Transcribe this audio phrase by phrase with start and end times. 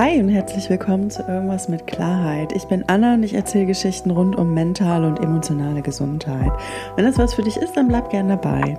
[0.00, 2.52] Hi und herzlich willkommen zu Irgendwas mit Klarheit.
[2.52, 6.52] Ich bin Anna und ich erzähle Geschichten rund um mentale und emotionale Gesundheit.
[6.94, 8.78] Wenn das was für dich ist, dann bleib gerne dabei.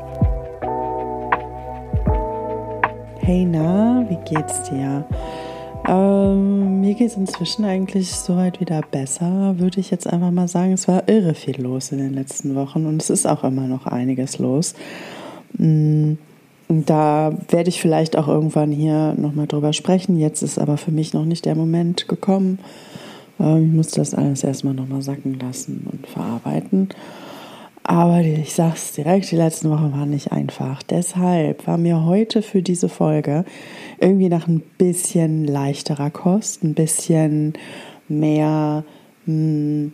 [3.18, 5.06] Hey na, wie geht's dir?
[5.90, 10.72] Ähm, mir geht es inzwischen eigentlich soweit wieder besser, würde ich jetzt einfach mal sagen.
[10.72, 13.88] Es war irre viel los in den letzten Wochen und es ist auch immer noch
[13.88, 14.74] einiges los.
[15.58, 16.14] Mm,
[16.70, 20.20] da werde ich vielleicht auch irgendwann hier nochmal drüber sprechen.
[20.20, 22.60] Jetzt ist aber für mich noch nicht der Moment gekommen.
[23.40, 26.90] Ähm, ich muss das alles erstmal nochmal sacken lassen und verarbeiten.
[27.84, 30.84] Aber ich sag's direkt, die letzten Wochen waren nicht einfach.
[30.84, 33.46] Deshalb war mir heute für diese Folge
[34.00, 37.54] irgendwie nach ein bisschen leichterer Kost, ein bisschen
[38.08, 38.84] mehr
[39.26, 39.94] mh, hm,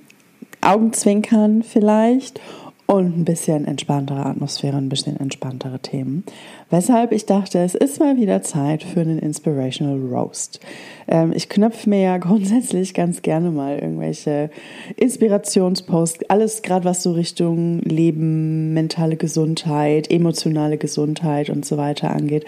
[0.60, 2.42] Augenzwinkern vielleicht
[2.88, 6.24] und ein bisschen entspanntere Atmosphäre, ein bisschen entspanntere Themen.
[6.70, 10.60] Weshalb ich dachte, es ist mal wieder Zeit für einen Inspirational Roast.
[11.08, 14.52] Ähm, ich knöpfe mir ja grundsätzlich ganz gerne mal irgendwelche
[14.98, 22.46] Inspirationsposts, alles gerade was so Richtung Leben, mentale Gesundheit, emotionale Gesundheit und so weiter angeht,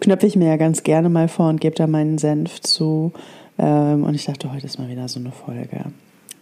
[0.00, 3.12] knöpfe ich mir ja ganz gerne mal vor und gebe da meinen Senf zu.
[3.58, 5.84] Ähm, und ich dachte, heute ist mal wieder so eine Folge.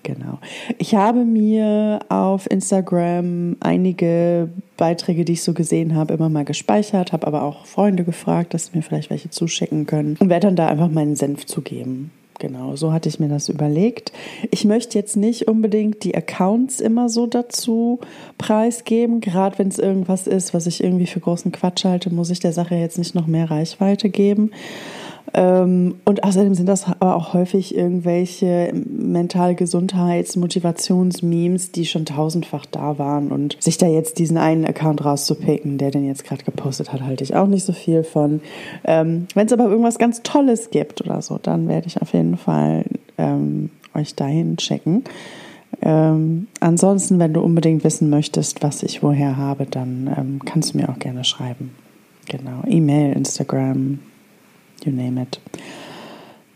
[0.04, 0.38] Genau.
[0.78, 7.12] Ich habe mir auf Instagram einige Beiträge, die ich so gesehen habe, immer mal gespeichert,
[7.12, 10.56] habe aber auch Freunde gefragt, dass sie mir vielleicht welche zuschicken können und werde dann
[10.56, 12.10] da einfach meinen Senf zugeben.
[12.40, 14.12] Genau, so hatte ich mir das überlegt.
[14.50, 18.00] Ich möchte jetzt nicht unbedingt die Accounts immer so dazu
[18.38, 19.20] preisgeben.
[19.20, 22.52] Gerade wenn es irgendwas ist, was ich irgendwie für großen Quatsch halte, muss ich der
[22.52, 24.50] Sache jetzt nicht noch mehr Reichweite geben.
[25.32, 32.66] Ähm, und außerdem sind das aber auch häufig irgendwelche mental Gesundheits-, Motivationsmemes, die schon tausendfach
[32.66, 33.32] da waren.
[33.32, 37.24] Und sich da jetzt diesen einen Account rauszupicken, der den jetzt gerade gepostet hat, halte
[37.24, 38.40] ich auch nicht so viel von.
[38.84, 42.36] Ähm, Wenn es aber irgendwas ganz Tolles gibt oder so, dann werde ich auf jeden
[42.36, 42.84] Fall
[43.18, 45.04] ähm, euch dahin checken.
[45.80, 50.78] Ähm, ansonsten, wenn du unbedingt wissen möchtest, was ich woher habe, dann ähm, kannst du
[50.78, 51.72] mir auch gerne schreiben.
[52.28, 53.98] Genau, E-Mail, Instagram,
[54.84, 55.40] you name it.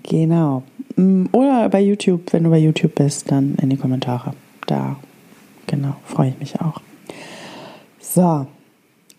[0.03, 0.62] Genau.
[0.97, 4.33] Mm, oder bei YouTube, wenn du bei YouTube bist, dann in die Kommentare.
[4.66, 4.97] Da,
[5.66, 6.81] genau, freue ich mich auch.
[8.00, 8.47] So,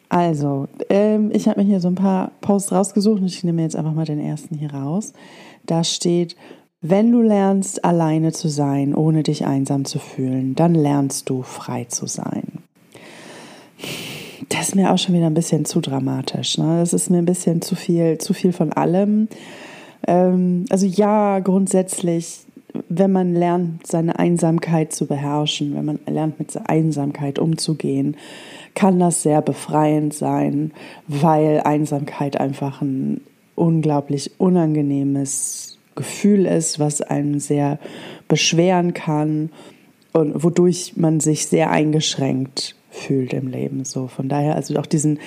[0.10, 3.76] also, ähm, ich habe mir hier so ein paar Posts rausgesucht und ich nehme jetzt
[3.76, 5.14] einfach mal den ersten hier raus.
[5.66, 6.36] Da steht,
[6.82, 11.86] wenn du lernst, alleine zu sein, ohne dich einsam zu fühlen, dann lernst du frei
[11.86, 12.59] zu sein
[14.50, 16.58] das ist mir auch schon wieder ein bisschen zu dramatisch.
[16.58, 16.80] Ne?
[16.80, 19.28] Das ist mir ein bisschen zu viel, zu viel von allem.
[20.08, 22.40] Ähm, also ja, grundsätzlich,
[22.90, 28.18] wenn man lernt, seine Einsamkeit zu beherrschen, wenn man lernt, mit der Einsamkeit umzugehen,
[28.74, 30.72] kann das sehr befreiend sein,
[31.08, 33.22] weil Einsamkeit einfach ein
[33.56, 37.78] unglaublich unangenehmes Gefühl ist, was einen sehr
[38.28, 39.52] beschweren kann
[40.14, 43.86] und wodurch man sich sehr eingeschränkt fühlt im Leben.
[43.86, 45.20] So von daher, also auch diesen,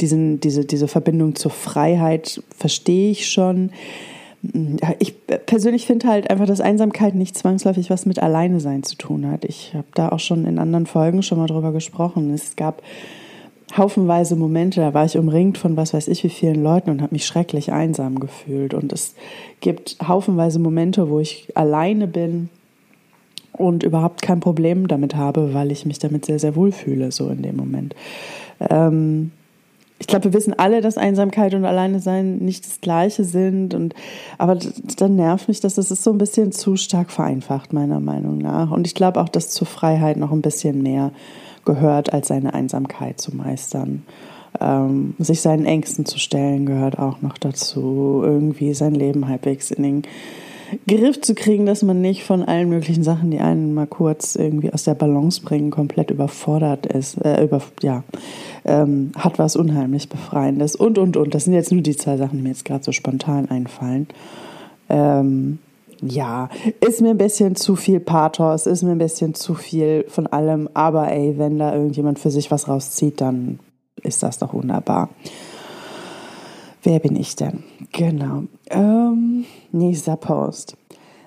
[0.00, 3.70] diesen, diese, diese Verbindung zur Freiheit verstehe ich schon.
[5.00, 9.26] Ich persönlich finde halt einfach, dass Einsamkeit nicht zwangsläufig was mit Alleine sein zu tun
[9.28, 9.44] hat.
[9.44, 12.32] Ich habe da auch schon in anderen Folgen schon mal drüber gesprochen.
[12.32, 12.82] Es gab
[13.76, 17.14] haufenweise Momente, da war ich umringt von was weiß ich wie vielen Leuten und habe
[17.14, 18.74] mich schrecklich einsam gefühlt.
[18.74, 19.14] Und es
[19.60, 22.48] gibt haufenweise Momente, wo ich alleine bin
[23.58, 27.28] und überhaupt kein Problem damit habe, weil ich mich damit sehr, sehr wohl fühle, so
[27.28, 27.94] in dem Moment.
[28.60, 29.32] Ähm,
[30.00, 33.74] ich glaube, wir wissen alle, dass Einsamkeit und Alleine sein nicht das Gleiche sind.
[33.74, 33.94] Und,
[34.38, 34.56] aber
[34.96, 38.70] dann nervt mich, dass das ist so ein bisschen zu stark vereinfacht, meiner Meinung nach.
[38.70, 41.10] Und ich glaube auch, dass zur Freiheit noch ein bisschen mehr
[41.64, 44.04] gehört, als seine Einsamkeit zu meistern.
[44.60, 48.22] Ähm, sich seinen Ängsten zu stellen gehört auch noch dazu.
[48.24, 50.02] Irgendwie sein Leben halbwegs in den
[50.86, 54.72] Griff zu kriegen, dass man nicht von allen möglichen Sachen, die einen mal kurz irgendwie
[54.72, 58.04] aus der Balance bringen, komplett überfordert ist, äh, über, ja,
[58.64, 61.34] ähm, hat was unheimlich Befreiendes und, und, und.
[61.34, 64.08] Das sind jetzt nur die zwei Sachen, die mir jetzt gerade so spontan einfallen.
[64.88, 65.58] Ähm,
[66.00, 66.48] ja,
[66.80, 70.68] ist mir ein bisschen zu viel Pathos, ist mir ein bisschen zu viel von allem,
[70.74, 73.58] aber ey, wenn da irgendjemand für sich was rauszieht, dann
[74.02, 75.08] ist das doch wunderbar.
[76.82, 77.64] Wer bin ich denn?
[77.92, 78.44] Genau.
[78.70, 80.76] Ähm, nächster Post.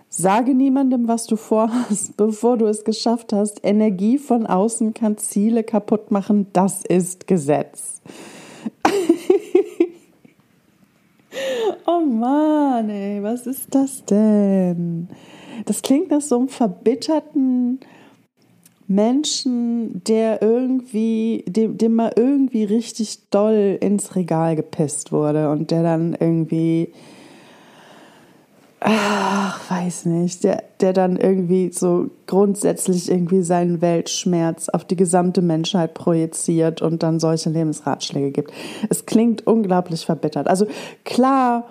[0.10, 3.62] Sage niemandem, was du vorhast, bevor du es geschafft hast.
[3.64, 6.48] Energie von außen kann Ziele kaputt machen.
[6.54, 8.02] Das ist Gesetz.
[11.88, 15.08] oh Mann, ey, was ist das denn?
[15.66, 17.80] Das klingt nach so einem verbitterten
[18.96, 25.84] Menschen, der irgendwie, dem, dem mal irgendwie richtig doll ins Regal gepisst wurde und der
[25.84, 26.94] dann irgendwie
[28.82, 35.44] ach, weiß nicht, der, der dann irgendwie so grundsätzlich irgendwie seinen Weltschmerz auf die gesamte
[35.44, 38.52] Menschheit projiziert und dann solche Lebensratschläge gibt.
[38.90, 40.48] Es klingt unglaublich verbittert.
[40.48, 40.66] Also
[41.06, 41.68] klar,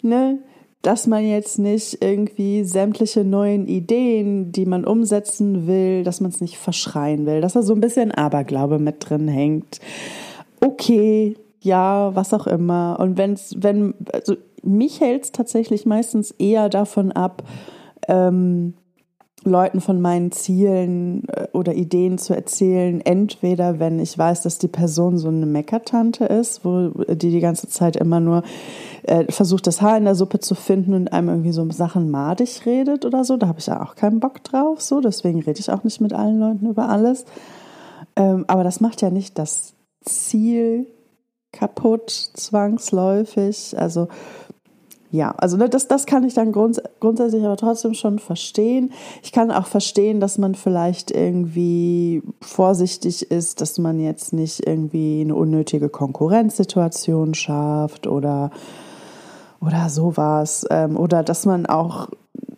[0.00, 0.38] ne,
[0.82, 6.40] dass man jetzt nicht irgendwie sämtliche neuen Ideen, die man umsetzen will, dass man es
[6.40, 9.80] nicht verschreien will, dass da so ein bisschen Aberglaube mit drin hängt.
[10.60, 12.98] Okay, ja, was auch immer.
[12.98, 14.34] Und wenn's, wenn, also
[14.64, 17.44] mich hält es tatsächlich meistens eher davon ab,
[18.08, 18.74] ähm,
[19.44, 23.00] Leuten von meinen Zielen äh, oder Ideen zu erzählen.
[23.00, 27.68] Entweder, wenn ich weiß, dass die Person so eine Meckertante ist, wo die die ganze
[27.68, 28.42] Zeit immer nur
[29.04, 32.66] äh, versucht, das Haar in der Suppe zu finden und einem irgendwie so Sachen madig
[32.66, 33.36] redet oder so.
[33.36, 34.80] Da habe ich ja auch keinen Bock drauf.
[34.80, 37.24] So, deswegen rede ich auch nicht mit allen Leuten über alles.
[38.16, 39.74] Ähm, aber das macht ja nicht das
[40.04, 40.86] Ziel
[41.52, 43.78] kaputt, zwangsläufig.
[43.78, 44.08] Also
[45.12, 48.92] ja, also ne, das, das kann ich dann grunds grundsätzlich aber trotzdem schon verstehen.
[49.22, 55.20] Ich kann auch verstehen, dass man vielleicht irgendwie vorsichtig ist, dass man jetzt nicht irgendwie
[55.20, 58.52] eine unnötige Konkurrenzsituation schafft oder,
[59.60, 60.64] oder sowas.
[60.70, 62.08] Ähm, oder dass man auch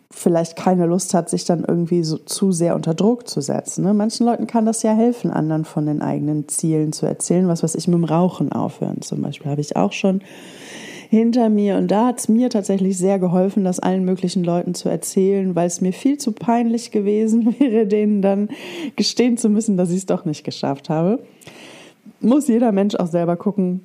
[0.09, 3.83] vielleicht keine Lust hat, sich dann irgendwie so zu sehr unter Druck zu setzen.
[3.83, 3.93] Ne?
[3.93, 7.49] Manchen Leuten kann das ja helfen, anderen von den eigenen Zielen zu erzählen.
[7.49, 10.21] Was weiß ich, mit dem Rauchen aufhören zum Beispiel habe ich auch schon
[11.15, 11.77] hinter mir.
[11.77, 15.67] Und da hat es mir tatsächlich sehr geholfen, das allen möglichen Leuten zu erzählen, weil
[15.67, 18.49] es mir viel zu peinlich gewesen wäre, denen dann
[18.95, 21.19] gestehen zu müssen, dass ich es doch nicht geschafft habe.
[22.19, 23.81] Muss jeder Mensch auch selber gucken.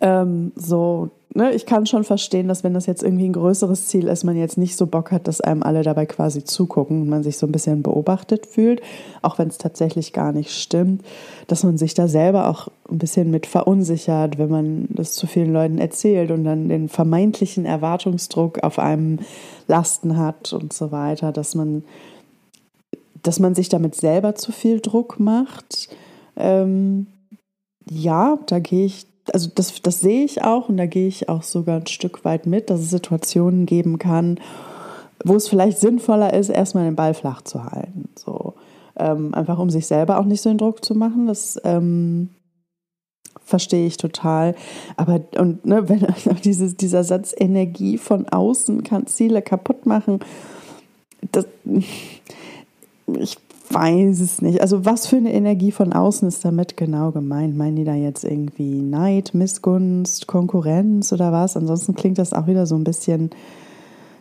[0.00, 4.08] Ähm, so, ne, ich kann schon verstehen, dass wenn das jetzt irgendwie ein größeres Ziel
[4.08, 7.22] ist, man jetzt nicht so Bock hat, dass einem alle dabei quasi zugucken und man
[7.22, 8.80] sich so ein bisschen beobachtet fühlt,
[9.22, 11.02] auch wenn es tatsächlich gar nicht stimmt,
[11.46, 15.52] dass man sich da selber auch ein bisschen mit verunsichert, wenn man das zu vielen
[15.52, 19.18] Leuten erzählt und dann den vermeintlichen Erwartungsdruck auf einem
[19.66, 21.84] Lasten hat und so weiter, dass man,
[23.22, 25.88] dass man sich damit selber zu viel Druck macht.
[26.36, 27.06] Ähm,
[27.90, 31.42] ja, da gehe ich also das, das sehe ich auch und da gehe ich auch
[31.42, 34.38] sogar ein Stück weit mit, dass es Situationen geben kann,
[35.24, 38.08] wo es vielleicht sinnvoller ist, erstmal den Ball flach zu halten.
[38.16, 38.54] So.
[38.96, 41.26] Ähm, einfach um sich selber auch nicht so den Druck zu machen.
[41.26, 42.30] Das ähm,
[43.44, 44.54] verstehe ich total.
[44.96, 46.06] Aber und ne, wenn
[46.44, 50.20] dieses, dieser Satz Energie von außen kann Ziele kaputt machen,
[51.32, 51.46] das,
[53.06, 53.38] ich
[53.70, 54.60] weiß es nicht.
[54.60, 57.56] Also was für eine Energie von außen ist damit genau gemeint?
[57.56, 61.56] Meinen die da jetzt irgendwie Neid, Missgunst, Konkurrenz oder was?
[61.56, 63.30] Ansonsten klingt das auch wieder so ein bisschen,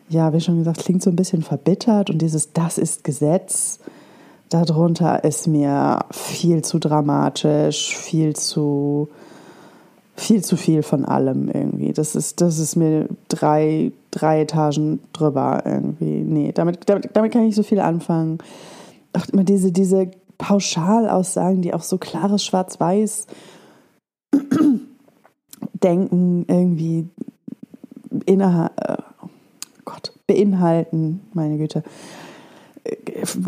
[0.10, 3.80] ja, wie schon gesagt, klingt so ein bisschen verbittert und dieses Das ist Gesetz.
[4.50, 9.10] Darunter ist mir viel zu dramatisch, viel zu
[10.16, 11.92] viel zu viel von allem irgendwie.
[11.92, 16.22] Das ist, das ist mir drei, drei Etagen drüber irgendwie.
[16.22, 18.38] Nee, damit, damit, damit kann ich so viel anfangen
[19.14, 23.28] auch immer diese, diese Pauschalaussagen, die auch so klares Schwarz-Weiß
[25.84, 27.10] denken, irgendwie
[28.26, 28.98] innerhalb, äh,
[29.86, 31.84] Gott, beinhalten, meine Güte,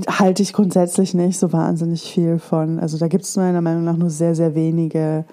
[0.07, 2.79] halte ich grundsätzlich nicht so wahnsinnig viel von.
[2.79, 5.25] Also da gibt es meiner Meinung nach nur sehr, sehr wenige,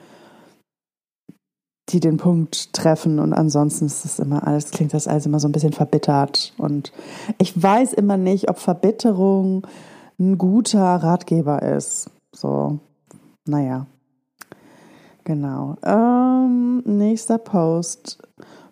[1.91, 3.19] die den Punkt treffen.
[3.19, 6.53] Und ansonsten ist das immer alles, klingt das alles immer so ein bisschen verbittert.
[6.59, 6.93] Und
[7.39, 9.67] ich weiß immer nicht, ob Verbitterung
[10.23, 12.11] ein guter Ratgeber ist.
[12.33, 12.79] So,
[13.47, 13.87] naja.
[15.25, 15.77] Genau.
[15.85, 18.19] Ähm, nächster Post.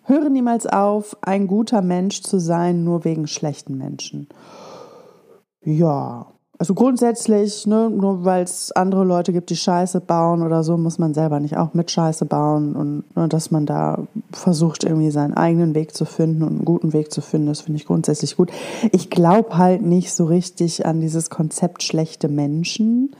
[0.03, 4.27] Höre niemals auf, ein guter Mensch zu sein, nur wegen schlechten Menschen.
[5.63, 10.77] Ja, also grundsätzlich, ne, nur weil es andere Leute gibt, die Scheiße bauen oder so,
[10.77, 15.09] muss man selber nicht auch mit Scheiße bauen und ne, dass man da versucht, irgendwie
[15.09, 18.37] seinen eigenen Weg zu finden und einen guten Weg zu finden, das finde ich grundsätzlich
[18.37, 18.51] gut.
[18.91, 23.15] Ich glaube halt nicht so richtig an dieses Konzept schlechte Menschen.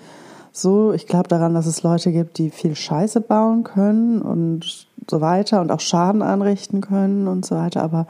[0.51, 5.19] So, ich glaube daran, dass es Leute gibt, die viel Scheiße bauen können und so
[5.19, 8.05] weiter und auch Schaden anrichten können und so weiter, aber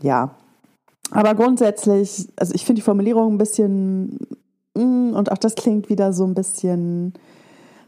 [0.00, 0.30] ja,
[1.10, 4.18] aber grundsätzlich, also ich finde die Formulierung ein bisschen,
[4.74, 7.14] mm, und auch das klingt wieder so ein bisschen,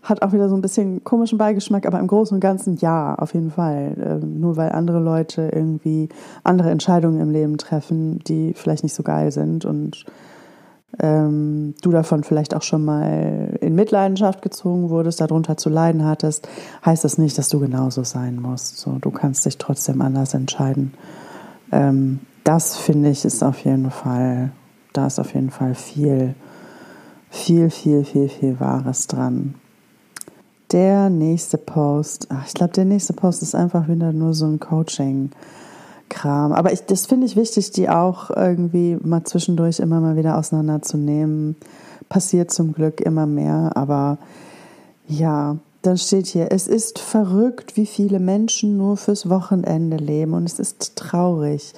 [0.02, 3.34] hat auch wieder so ein bisschen komischen Beigeschmack, aber im Großen und Ganzen ja, auf
[3.34, 3.96] jeden Fall.
[4.22, 6.08] Ähm, nur weil andere Leute irgendwie
[6.42, 10.06] andere Entscheidungen im Leben treffen, die vielleicht nicht so geil sind und
[10.98, 16.48] ähm, du davon vielleicht auch schon mal in Mitleidenschaft gezogen wurdest, darunter zu leiden hattest,
[16.84, 18.78] heißt das nicht, dass du genauso sein musst.
[18.78, 20.94] So, du kannst dich trotzdem anders entscheiden.
[21.70, 24.52] Ähm, das finde ich ist auf jeden Fall,
[24.92, 26.34] da ist auf jeden Fall viel,
[27.30, 29.54] viel, viel, viel, viel Wahres dran.
[30.72, 34.60] Der nächste Post, ach, ich glaube, der nächste Post ist einfach wieder nur so ein
[34.60, 35.30] Coaching.
[36.10, 36.52] Kram.
[36.52, 41.56] Aber ich, das finde ich wichtig, die auch irgendwie mal zwischendurch immer mal wieder auseinanderzunehmen.
[42.10, 44.18] Passiert zum Glück immer mehr, aber
[45.06, 50.44] ja, dann steht hier, es ist verrückt, wie viele Menschen nur fürs Wochenende leben und
[50.44, 51.72] es ist traurig.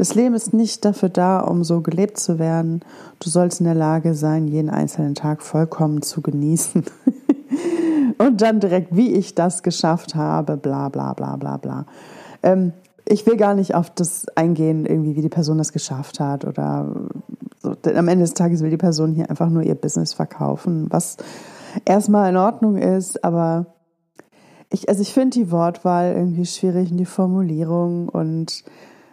[0.00, 2.80] Das Leben ist nicht dafür da, um so gelebt zu werden.
[3.18, 6.86] Du sollst in der Lage sein, jeden einzelnen Tag vollkommen zu genießen.
[8.18, 11.84] und dann direkt, wie ich das geschafft habe, bla bla bla bla bla.
[12.42, 12.72] Ähm,
[13.04, 16.96] ich will gar nicht auf das eingehen, irgendwie, wie die Person das geschafft hat oder
[17.58, 17.76] so.
[17.94, 21.18] Am Ende des Tages will die Person hier einfach nur ihr Business verkaufen, was
[21.84, 23.66] erstmal in Ordnung ist, aber
[24.70, 28.64] ich, also ich finde die Wortwahl irgendwie schwierig und die Formulierung und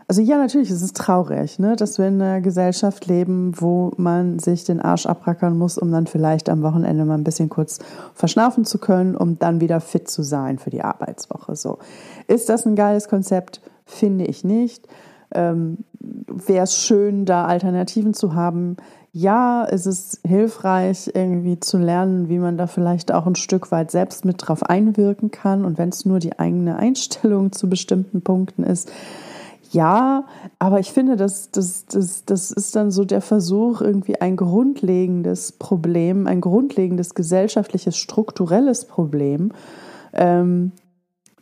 [0.09, 4.39] also ja, natürlich ist es traurig, ne, dass wir in einer Gesellschaft leben, wo man
[4.39, 7.79] sich den Arsch abrackern muss, um dann vielleicht am Wochenende mal ein bisschen kurz
[8.13, 11.57] verschnaufen zu können, um dann wieder fit zu sein für die Arbeitswoche.
[11.57, 11.79] So
[12.27, 13.59] ist das ein geiles Konzept?
[13.85, 14.87] Finde ich nicht.
[15.31, 18.77] Ähm, Wäre es schön, da Alternativen zu haben?
[19.11, 23.91] Ja, ist es hilfreich, irgendwie zu lernen, wie man da vielleicht auch ein Stück weit
[23.91, 25.65] selbst mit drauf einwirken kann.
[25.65, 28.89] Und wenn es nur die eigene Einstellung zu bestimmten Punkten ist,
[29.77, 30.25] ja,
[30.57, 35.51] aber ich finde, das, das, das, das ist dann so der Versuch, irgendwie ein grundlegendes
[35.51, 39.51] Problem, ein grundlegendes gesellschaftliches, strukturelles Problem,
[40.13, 40.71] ähm,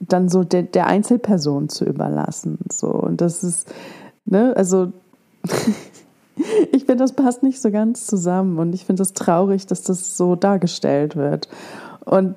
[0.02, 2.60] dann so der, der Einzelperson zu überlassen.
[2.70, 2.90] So.
[2.90, 3.74] Und das ist,
[4.26, 4.92] ne, also
[6.74, 9.82] ich finde, das passt nicht so ganz zusammen und ich finde es das traurig, dass
[9.84, 11.48] das so dargestellt wird.
[12.04, 12.36] Und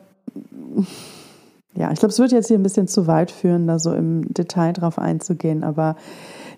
[1.75, 4.33] ja, ich glaube, es wird jetzt hier ein bisschen zu weit führen, da so im
[4.33, 5.97] Detail drauf einzugehen, aber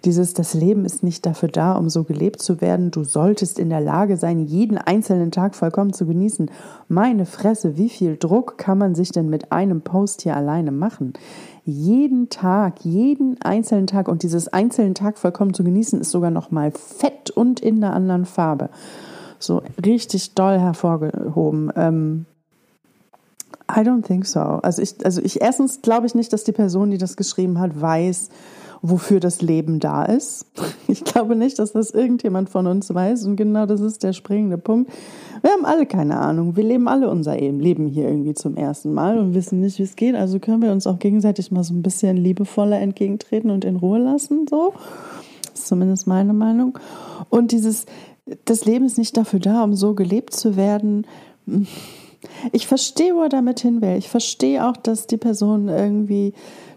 [0.04, 2.90] dieses, das Leben ist nicht dafür da, um so gelebt zu werden.
[2.90, 6.50] Du solltest in der Lage sein, jeden einzelnen Tag vollkommen zu genießen.
[6.88, 11.12] Meine Fresse, wie viel Druck kann man sich denn mit einem Post hier alleine machen?
[11.64, 16.50] Jeden Tag, jeden einzelnen Tag und dieses einzelnen Tag vollkommen zu genießen, ist sogar noch
[16.50, 18.70] mal fett und in einer anderen Farbe.
[19.38, 21.72] So richtig doll hervorgehoben.
[21.76, 22.26] Ähm,
[23.76, 24.40] I don't think so.
[24.40, 27.80] Also ich, also ich erstens glaube ich nicht, dass die Person, die das geschrieben hat,
[27.80, 28.28] weiß,
[28.82, 30.46] wofür das Leben da ist.
[30.88, 33.24] Ich glaube nicht, dass das irgendjemand von uns weiß.
[33.26, 34.90] Und genau das ist der springende Punkt.
[35.40, 36.56] Wir haben alle keine Ahnung.
[36.56, 39.94] Wir leben alle unser Leben hier irgendwie zum ersten Mal und wissen nicht, wie es
[39.94, 40.16] geht.
[40.16, 44.00] Also können wir uns auch gegenseitig mal so ein bisschen liebevoller entgegentreten und in Ruhe
[44.00, 44.46] lassen.
[44.50, 44.74] So.
[45.42, 46.76] Das ist zumindest meine Meinung.
[47.28, 47.86] Und dieses,
[48.46, 51.06] das Leben ist nicht dafür da, um so gelebt zu werden.
[52.52, 53.96] Ich verstehe, wo er damit hin will.
[53.96, 56.34] Ich verstehe auch, dass die Person irgendwie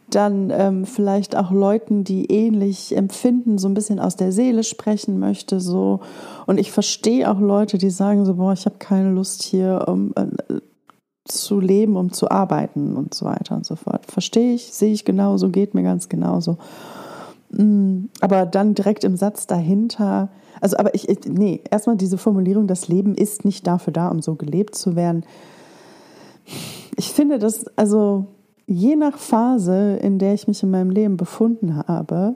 [0.09, 5.19] dann ähm, vielleicht auch Leuten, die ähnlich empfinden, so ein bisschen aus der Seele sprechen
[5.19, 6.01] möchte, so.
[6.45, 10.13] Und ich verstehe auch Leute, die sagen so, boah, ich habe keine Lust hier, um
[10.15, 10.27] äh,
[11.25, 14.05] zu leben, um zu arbeiten und so weiter und so fort.
[14.05, 16.57] Verstehe ich, sehe ich genauso, geht mir ganz genauso.
[17.55, 20.29] Mm, aber dann direkt im Satz dahinter,
[20.59, 24.35] also aber ich, nee, erstmal diese Formulierung, das Leben ist nicht dafür da, um so
[24.35, 25.23] gelebt zu werden.
[26.95, 28.27] Ich finde das, also
[28.65, 32.35] je nach Phase, in der ich mich in meinem Leben befunden habe,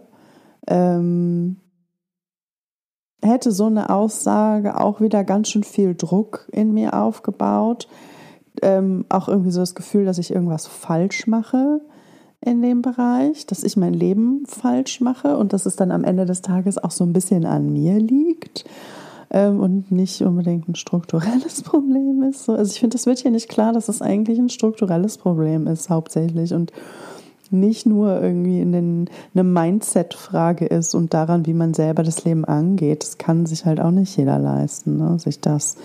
[0.68, 1.58] ähm,
[3.24, 7.88] hätte so eine Aussage auch wieder ganz schön viel Druck in mir aufgebaut.
[8.62, 11.82] Ähm, auch irgendwie so das Gefühl, dass ich irgendwas falsch mache
[12.42, 16.26] in dem Bereich, dass ich mein Leben falsch mache und dass es dann am Ende
[16.26, 18.66] des Tages auch so ein bisschen an mir liegt
[19.30, 22.46] ähm, und nicht unbedingt ein strukturelles Problem ist.
[22.46, 25.68] So, also ich finde, das wird hier nicht klar, dass es eigentlich ein strukturelles Problem
[25.68, 26.72] ist hauptsächlich und
[27.50, 32.46] nicht nur irgendwie in den, eine Mindset-Frage ist und daran, wie man selber das Leben
[32.46, 33.04] angeht.
[33.04, 35.18] Das kann sich halt auch nicht jeder leisten, ne?
[35.18, 35.78] sich das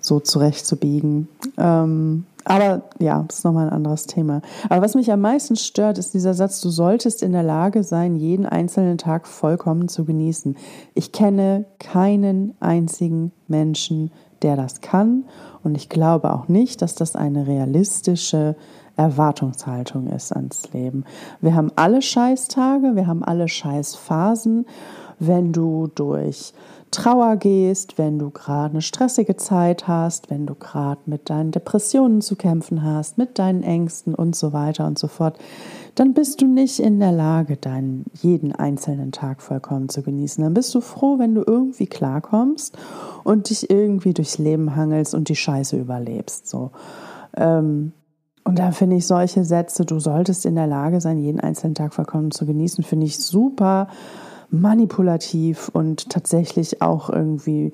[0.00, 1.28] so zurechtzubiegen.
[1.58, 4.40] Ähm, aber ja, das ist nochmal ein anderes Thema.
[4.68, 8.14] Aber was mich am meisten stört, ist dieser Satz, du solltest in der Lage sein,
[8.14, 10.56] jeden einzelnen Tag vollkommen zu genießen.
[10.94, 14.12] Ich kenne keinen einzigen Menschen,
[14.42, 15.24] der das kann.
[15.64, 18.54] Und ich glaube auch nicht, dass das eine realistische
[18.96, 21.04] Erwartungshaltung ist ans Leben.
[21.40, 24.66] Wir haben alle Scheißtage, wir haben alle Scheißphasen.
[25.18, 26.52] Wenn du durch
[26.90, 32.20] Trauer gehst, wenn du gerade eine stressige Zeit hast, wenn du gerade mit deinen Depressionen
[32.20, 35.38] zu kämpfen hast, mit deinen Ängsten und so weiter und so fort,
[35.94, 40.42] dann bist du nicht in der Lage, deinen jeden einzelnen Tag vollkommen zu genießen.
[40.42, 42.76] Dann bist du froh, wenn du irgendwie klarkommst
[43.24, 46.48] und dich irgendwie durchs Leben hangelst und die Scheiße überlebst.
[46.48, 46.70] So.
[47.36, 47.92] Ähm,
[48.44, 51.94] und da finde ich solche Sätze, du solltest in der Lage sein, jeden einzelnen Tag
[51.94, 53.88] vollkommen zu genießen, finde ich super
[54.50, 57.72] manipulativ und tatsächlich auch irgendwie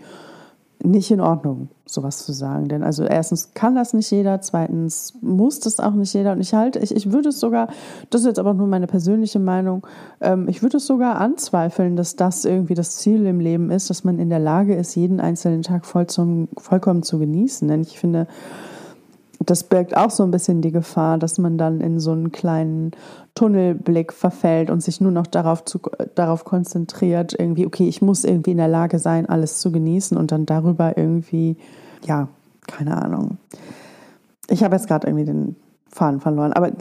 [0.84, 2.68] nicht in Ordnung, sowas zu sagen.
[2.68, 6.32] Denn also erstens kann das nicht jeder, zweitens muss das auch nicht jeder.
[6.32, 7.68] Und ich halte, ich, ich würde es sogar,
[8.10, 9.86] das ist jetzt aber nur meine persönliche Meinung,
[10.20, 14.04] ähm, ich würde es sogar anzweifeln, dass das irgendwie das Ziel im Leben ist, dass
[14.04, 17.68] man in der Lage ist, jeden einzelnen Tag voll zum, vollkommen zu genießen.
[17.68, 18.26] Denn ich finde,
[19.46, 22.92] das birgt auch so ein bisschen die Gefahr, dass man dann in so einen kleinen
[23.34, 25.80] Tunnelblick verfällt und sich nur noch darauf, zu,
[26.14, 30.32] darauf konzentriert, irgendwie, okay, ich muss irgendwie in der Lage sein, alles zu genießen und
[30.32, 31.56] dann darüber irgendwie,
[32.04, 32.28] ja,
[32.66, 33.38] keine Ahnung.
[34.48, 35.56] Ich habe jetzt gerade irgendwie den
[35.88, 36.72] Faden verloren, aber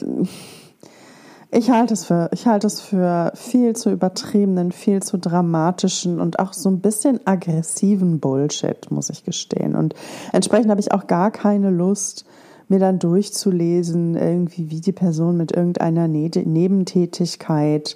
[1.51, 6.39] ich halte es für, ich halte es für viel zu übertriebenen, viel zu dramatischen und
[6.39, 9.75] auch so ein bisschen aggressiven Bullshit, muss ich gestehen.
[9.75, 9.93] Und
[10.31, 12.25] entsprechend habe ich auch gar keine Lust,
[12.71, 17.95] mir dann durchzulesen, irgendwie, wie die Person mit irgendeiner ne Nebentätigkeit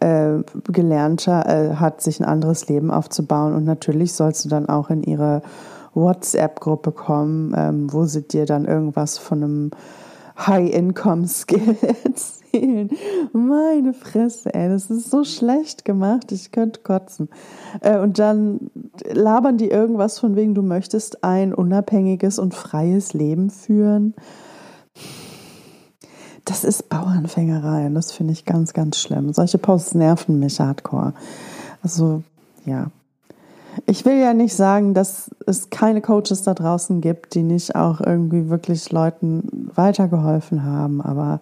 [0.00, 0.38] äh,
[0.72, 3.54] gelernt äh, hat, sich ein anderes Leben aufzubauen.
[3.54, 5.42] Und natürlich sollst du dann auch in ihre
[5.94, 9.70] WhatsApp-Gruppe kommen, ähm, wo sie dir dann irgendwas von einem
[10.36, 12.90] High-Income-Skill erzählen.
[13.32, 17.28] Meine Fresse, ey, das ist so schlecht gemacht, ich könnte kotzen.
[17.80, 18.70] Äh, und dann
[19.10, 24.14] labern die irgendwas von wegen, du möchtest ein unabhängiges und freies Leben führen.
[26.44, 29.32] Das ist Bauernfängerei und das finde ich ganz, ganz schlimm.
[29.32, 31.14] Solche Posts nerven mich hardcore.
[31.82, 32.22] Also,
[32.66, 32.90] ja.
[33.86, 38.00] Ich will ja nicht sagen, dass es keine Coaches da draußen gibt, die nicht auch
[38.00, 41.40] irgendwie wirklich Leuten weitergeholfen haben, aber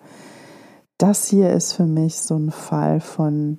[0.99, 3.59] das hier ist für mich so ein Fall von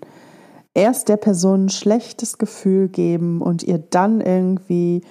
[0.73, 5.01] erst der Person ein schlechtes Gefühl geben und ihr dann irgendwie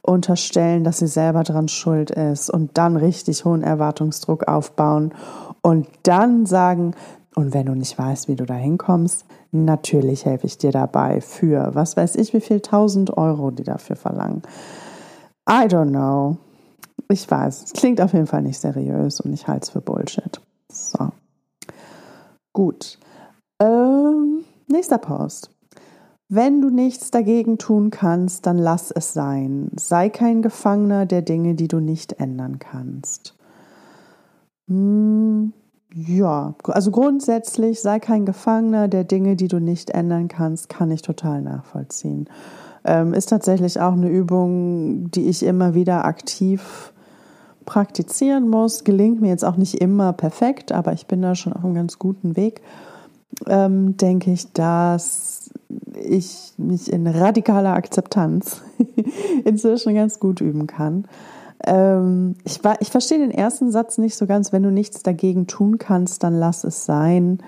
[0.00, 5.12] unterstellen, dass sie selber dran schuld ist und dann richtig hohen Erwartungsdruck aufbauen
[5.60, 6.94] und dann sagen,
[7.34, 11.74] und wenn du nicht weißt, wie du da hinkommst, natürlich helfe ich dir dabei für,
[11.74, 14.42] was weiß ich, wie viel tausend Euro die dafür verlangen.
[15.48, 16.38] I don't know.
[17.08, 20.40] Ich weiß, es klingt auf jeden Fall nicht seriös und ich halte es für Bullshit.
[20.70, 21.10] So.
[22.52, 22.98] Gut.
[23.60, 25.50] Ähm, nächster Post.
[26.28, 29.70] Wenn du nichts dagegen tun kannst, dann lass es sein.
[29.76, 33.36] Sei kein Gefangener der Dinge, die du nicht ändern kannst.
[34.66, 35.52] Hm,
[35.94, 41.02] ja, also grundsätzlich sei kein Gefangener der Dinge, die du nicht ändern kannst, kann ich
[41.02, 42.28] total nachvollziehen.
[42.84, 46.92] Ähm, ist tatsächlich auch eine Übung, die ich immer wieder aktiv
[47.64, 48.84] praktizieren muss.
[48.84, 51.98] Gelingt mir jetzt auch nicht immer perfekt, aber ich bin da schon auf einem ganz
[51.98, 52.62] guten Weg.
[53.46, 55.50] Ähm, denke ich, dass
[55.94, 58.62] ich mich in radikaler Akzeptanz
[59.44, 61.06] inzwischen ganz gut üben kann.
[61.64, 64.52] Ähm, ich, ich verstehe den ersten Satz nicht so ganz.
[64.52, 67.42] Wenn du nichts dagegen tun kannst, dann lass es sein.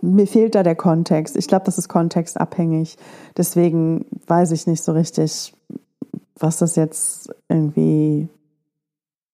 [0.00, 1.36] Mir fehlt da der Kontext.
[1.36, 2.96] Ich glaube, das ist kontextabhängig.
[3.36, 5.54] Deswegen weiß ich nicht so richtig,
[6.38, 8.28] was das jetzt irgendwie,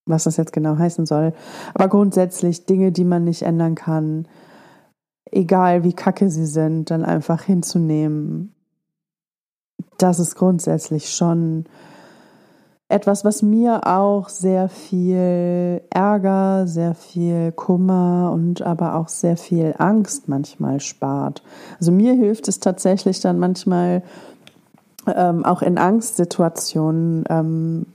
[0.07, 1.33] was das jetzt genau heißen soll.
[1.75, 4.27] Aber grundsätzlich Dinge, die man nicht ändern kann,
[5.31, 8.55] egal wie kacke sie sind, dann einfach hinzunehmen.
[9.99, 11.67] Das ist grundsätzlich schon
[12.93, 19.75] etwas, was mir auch sehr viel Ärger, sehr viel Kummer und aber auch sehr viel
[19.79, 21.43] Angst manchmal spart.
[21.79, 24.03] Also mir hilft es tatsächlich dann manchmal
[25.07, 27.87] ähm, auch in Angstsituationen, ähm,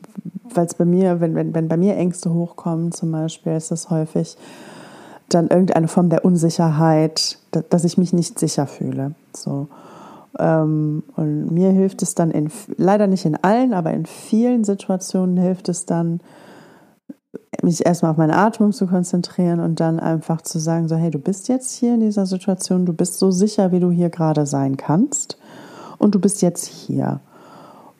[0.53, 3.91] weil es bei mir, wenn, wenn, wenn bei mir Ängste hochkommen, zum Beispiel, ist es
[3.91, 4.35] häufig
[5.29, 7.37] dann irgendeine Form der Unsicherheit,
[7.69, 9.13] dass ich mich nicht sicher fühle.
[9.35, 9.67] So.
[10.39, 15.37] Ähm, und mir hilft es dann in, leider nicht in allen, aber in vielen Situationen
[15.37, 16.19] hilft es dann,
[17.63, 21.19] mich erstmal auf meine Atmung zu konzentrieren und dann einfach zu sagen, so, hey, du
[21.19, 24.77] bist jetzt hier in dieser Situation, du bist so sicher, wie du hier gerade sein
[24.77, 25.37] kannst
[25.97, 27.19] und du bist jetzt hier.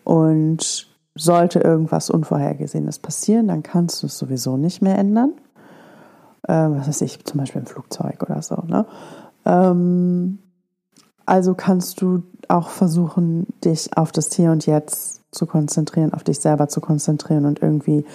[0.04, 5.34] Und sollte irgendwas Unvorhergesehenes passieren, dann kannst du es sowieso nicht mehr ändern.
[6.48, 8.56] Ähm, was weiß ich, zum Beispiel im Flugzeug oder so.
[8.68, 8.86] Ne?
[9.46, 10.40] Ähm,
[11.28, 16.40] also kannst du auch versuchen, dich auf das Hier und Jetzt zu konzentrieren, auf dich
[16.40, 18.06] selber zu konzentrieren und irgendwie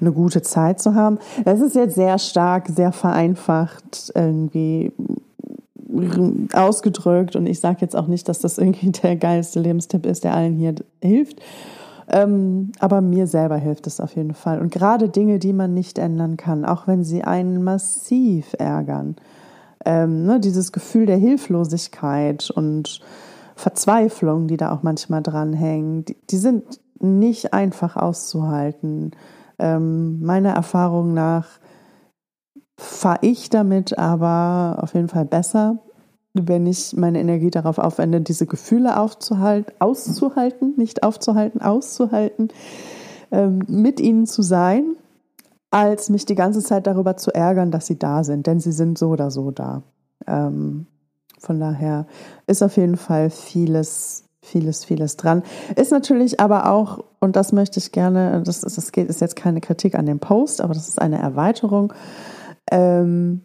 [0.00, 1.18] eine gute Zeit zu haben.
[1.44, 4.92] Das ist jetzt sehr stark, sehr vereinfacht irgendwie
[6.52, 10.34] ausgedrückt und ich sage jetzt auch nicht, dass das irgendwie der geilste Lebenstipp ist, der
[10.34, 11.40] allen hier hilft.
[12.12, 14.60] Ähm, aber mir selber hilft es auf jeden Fall.
[14.60, 19.16] Und gerade Dinge, die man nicht ändern kann, auch wenn sie einen massiv ärgern.
[19.84, 23.00] Ähm, ne, dieses Gefühl der Hilflosigkeit und
[23.56, 29.12] Verzweiflung, die da auch manchmal dranhängen, die, die sind nicht einfach auszuhalten.
[29.58, 31.48] Ähm, meiner Erfahrung nach
[32.78, 35.78] fahre ich damit aber auf jeden Fall besser
[36.34, 42.48] wenn ich meine Energie darauf aufwende, diese Gefühle aufzuhalten, auszuhalten, nicht aufzuhalten, auszuhalten,
[43.32, 44.96] ähm, mit ihnen zu sein,
[45.70, 48.98] als mich die ganze Zeit darüber zu ärgern, dass sie da sind, denn sie sind
[48.98, 49.82] so oder so da.
[50.26, 50.86] Ähm,
[51.38, 52.06] von daher
[52.46, 55.42] ist auf jeden Fall vieles, vieles, vieles dran.
[55.76, 59.60] Ist natürlich aber auch, und das möchte ich gerne, das, das geht, ist jetzt keine
[59.60, 61.92] Kritik an dem Post, aber das ist eine Erweiterung.
[62.70, 63.42] Ähm,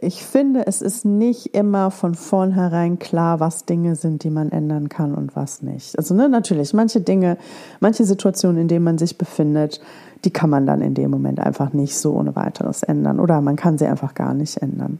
[0.00, 4.88] ich finde, es ist nicht immer von vornherein klar, was Dinge sind, die man ändern
[4.88, 5.98] kann und was nicht.
[5.98, 7.36] Also ne, natürlich, manche Dinge,
[7.80, 9.80] manche Situationen, in denen man sich befindet,
[10.24, 13.56] die kann man dann in dem Moment einfach nicht so ohne weiteres ändern oder man
[13.56, 14.98] kann sie einfach gar nicht ändern.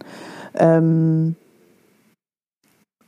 [0.55, 1.37] Ähm,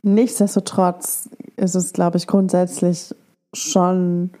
[0.01, 3.15] nichtsdestotrotz ist es, glaube ich, grundsätzlich
[3.53, 4.31] schon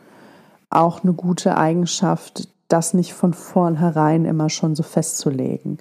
[0.69, 5.77] auch eine gute Eigenschaft, das nicht von vornherein immer schon so festzulegen.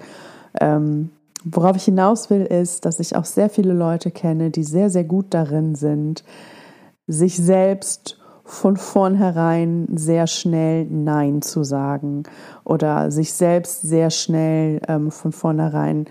[0.60, 1.10] Ähm,
[1.44, 5.04] worauf ich hinaus will, ist, dass ich auch sehr viele Leute kenne, die sehr, sehr
[5.04, 6.24] gut darin sind,
[7.06, 8.19] sich selbst
[8.50, 12.24] von vornherein sehr schnell Nein zu sagen
[12.64, 16.06] oder sich selbst sehr schnell ähm, von vornherein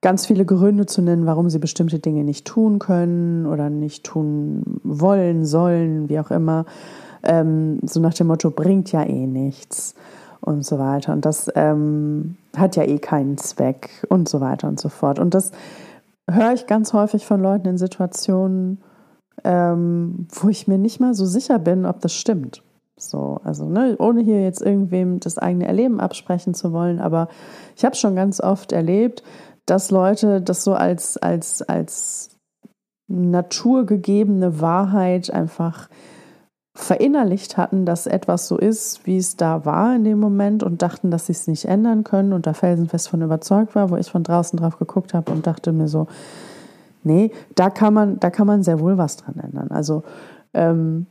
[0.00, 4.80] ganz viele Gründe zu nennen, warum sie bestimmte Dinge nicht tun können oder nicht tun
[4.82, 6.64] wollen, sollen, wie auch immer.
[7.22, 9.94] Ähm, so nach dem Motto, bringt ja eh nichts
[10.40, 11.12] und so weiter.
[11.12, 15.18] Und das ähm, hat ja eh keinen Zweck und so weiter und so fort.
[15.18, 15.52] Und das
[16.30, 18.78] höre ich ganz häufig von Leuten in Situationen,
[19.44, 22.62] ähm, wo ich mir nicht mal so sicher bin, ob das stimmt.
[22.96, 27.28] So, also ne, ohne hier jetzt irgendwem das eigene Erleben absprechen zu wollen, aber
[27.76, 29.22] ich habe schon ganz oft erlebt,
[29.66, 32.30] dass Leute das so als, als, als
[33.08, 35.88] naturgegebene Wahrheit einfach
[36.76, 41.10] verinnerlicht hatten, dass etwas so ist, wie es da war in dem Moment und dachten,
[41.10, 44.24] dass sie es nicht ändern können und da felsenfest von überzeugt war, wo ich von
[44.24, 46.08] draußen drauf geguckt habe und dachte mir so,
[47.04, 49.70] nee, da kann man, da kann man sehr wohl was dran ändern.
[49.70, 50.02] Also
[50.52, 51.06] ähm,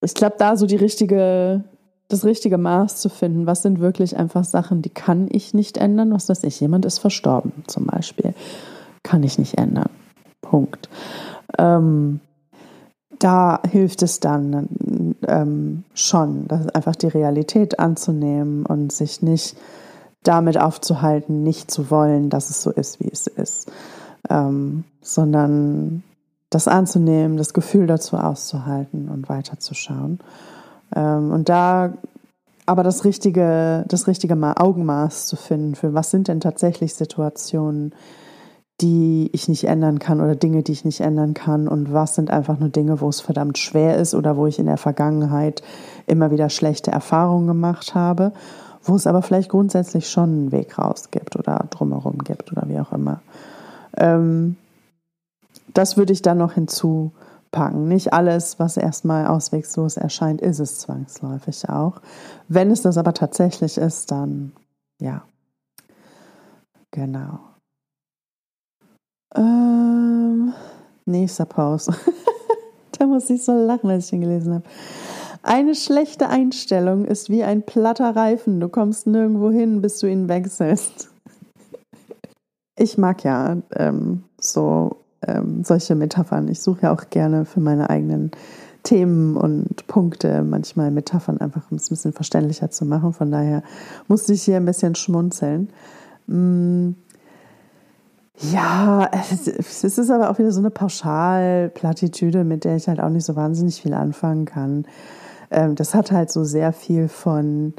[0.00, 1.64] ich glaube, da so die richtige,
[2.08, 6.12] das richtige Maß zu finden, was sind wirklich einfach Sachen, die kann ich nicht ändern,
[6.12, 8.34] was weiß ich, jemand ist verstorben zum Beispiel,
[9.02, 9.90] kann ich nicht ändern.
[10.40, 10.88] Punkt.
[11.58, 12.20] Ähm,
[13.18, 19.56] da hilft es dann ähm, schon, einfach die Realität anzunehmen und sich nicht
[20.22, 23.70] damit aufzuhalten, nicht zu wollen, dass es so ist, wie es ist,
[24.30, 26.02] ähm, sondern
[26.50, 30.20] das anzunehmen, das Gefühl dazu auszuhalten und weiterzuschauen.
[30.94, 31.92] Ähm, und da
[32.66, 37.94] aber das richtige, das richtige Augenmaß zu finden, für was sind denn tatsächlich Situationen,
[38.80, 42.30] die ich nicht ändern kann oder Dinge, die ich nicht ändern kann und was sind
[42.30, 45.62] einfach nur Dinge, wo es verdammt schwer ist oder wo ich in der Vergangenheit
[46.06, 48.32] immer wieder schlechte Erfahrungen gemacht habe,
[48.82, 52.80] wo es aber vielleicht grundsätzlich schon einen Weg raus gibt oder drumherum gibt oder wie
[52.80, 53.20] auch immer.
[53.96, 54.56] Ähm,
[55.72, 57.88] das würde ich dann noch hinzupacken.
[57.88, 62.00] Nicht alles, was erstmal auswegslos erscheint, ist es zwangsläufig auch.
[62.48, 64.52] Wenn es das aber tatsächlich ist, dann
[65.00, 65.24] ja.
[66.90, 67.40] Genau.
[69.34, 70.52] Ähm,
[71.06, 71.94] nächster Pause.
[72.98, 74.64] da muss ich so lachen, als ich ihn gelesen habe.
[75.42, 78.60] Eine schlechte Einstellung ist wie ein platter Reifen.
[78.60, 81.13] Du kommst nirgendwo hin, bis du ihn wechselst.
[82.76, 86.48] Ich mag ja ähm, so ähm, solche Metaphern.
[86.48, 88.32] Ich suche ja auch gerne für meine eigenen
[88.82, 93.12] Themen und Punkte manchmal Metaphern einfach, um es ein bisschen verständlicher zu machen.
[93.12, 93.62] Von daher
[94.08, 95.70] musste ich hier ein bisschen schmunzeln.
[96.28, 96.96] Hm,
[98.52, 103.24] ja, es ist aber auch wieder so eine Pauschalplattitüde, mit der ich halt auch nicht
[103.24, 104.86] so wahnsinnig viel anfangen kann.
[105.50, 107.74] Ähm, das hat halt so sehr viel von,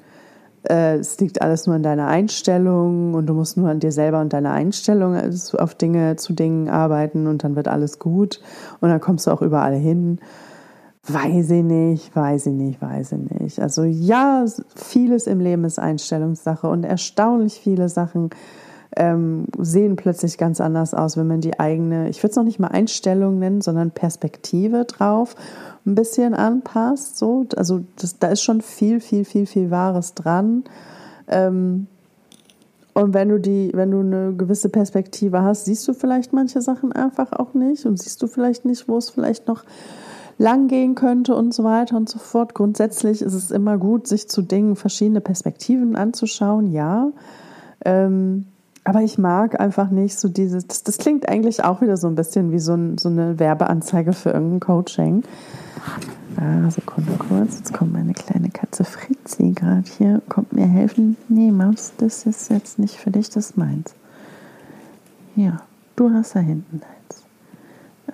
[0.69, 4.21] äh, es liegt alles nur an deiner Einstellung und du musst nur an dir selber
[4.21, 8.41] und deiner Einstellung also auf Dinge, zu Dingen arbeiten und dann wird alles gut
[8.82, 10.19] und dann kommst du auch überall hin.
[11.08, 13.60] Weiß ich nicht, weiß ich nicht, weiß ich nicht.
[13.60, 18.32] Also ja, vieles im Leben ist Einstellungssache und erstaunlich viele Sachen
[18.95, 22.60] ähm, sehen plötzlich ganz anders aus, wenn man die eigene, ich würde es noch nicht
[22.60, 25.36] mal Einstellung nennen, sondern Perspektive drauf
[25.86, 27.17] ein bisschen anpasst.
[27.17, 27.45] So.
[27.56, 30.63] Also das, da ist schon viel, viel, viel, viel Wahres dran.
[31.28, 31.88] Ähm,
[32.93, 36.93] und wenn du die, wenn du eine gewisse Perspektive hast, siehst du vielleicht manche Sachen
[36.93, 39.65] einfach auch nicht und siehst du vielleicht nicht, wo es vielleicht noch
[40.38, 42.54] lang gehen könnte und so weiter und so fort.
[42.54, 47.12] Grundsätzlich ist es immer gut, sich zu Dingen verschiedene Perspektiven anzuschauen, ja.
[47.84, 48.48] Ähm,
[48.86, 52.15] aber ich mag einfach nicht so dieses, das, das, klingt eigentlich auch wieder so ein
[52.15, 55.24] bisschen wie so, ein, so eine Werbeanzeige für irgendein Coaching.
[56.38, 61.17] Ah, Sekunde kurz, jetzt kommt meine kleine Katze Fritzi gerade hier, kommt mir helfen.
[61.30, 63.95] Nee, Maus, das ist jetzt nicht für dich, das ist meins.
[65.36, 65.62] Ja,
[65.95, 67.24] du hast da hinten eins.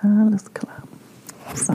[0.01, 0.83] Alles klar.
[1.53, 1.73] So.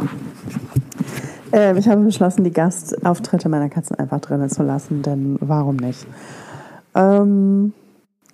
[1.52, 6.06] Äh, ich habe beschlossen, die Gastauftritte meiner Katzen einfach drinnen zu lassen, denn warum nicht?
[6.94, 7.74] Ähm,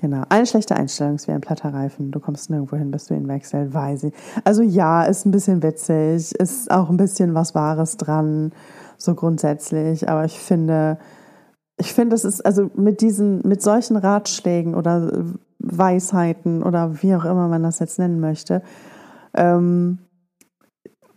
[0.03, 0.23] genau.
[0.29, 2.11] Eine schlechte Einstellung ist wie ein platter Reifen.
[2.11, 4.13] Du kommst nirgendwo hin, bis du ihn wechselst, weiß sie.
[4.45, 8.53] Also ja, ist ein bisschen witzig, ist auch ein bisschen was Wahres dran,
[8.99, 10.99] so grundsätzlich, aber ich finde,
[11.79, 15.25] ich finde, es ist also mit diesen, mit solchen Ratschlägen oder
[15.59, 18.63] Weisheiten oder wie auch immer man das jetzt nennen möchte,
[19.35, 19.99] ähm,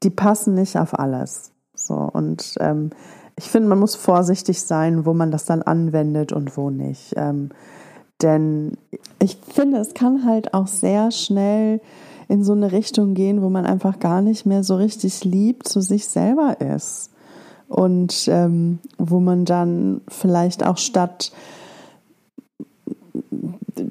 [0.04, 1.52] die passen nicht auf alles.
[1.74, 2.92] So und ähm,
[3.36, 7.14] ich finde, man muss vorsichtig sein, wo man das dann anwendet und wo nicht.
[7.18, 7.50] Ähm,
[8.22, 8.78] denn
[9.20, 11.82] ich finde, es kann halt auch sehr schnell
[12.28, 15.82] in so eine Richtung gehen, wo man einfach gar nicht mehr so richtig lieb zu
[15.82, 17.12] sich selber ist
[17.68, 21.32] und ähm, wo man dann vielleicht auch statt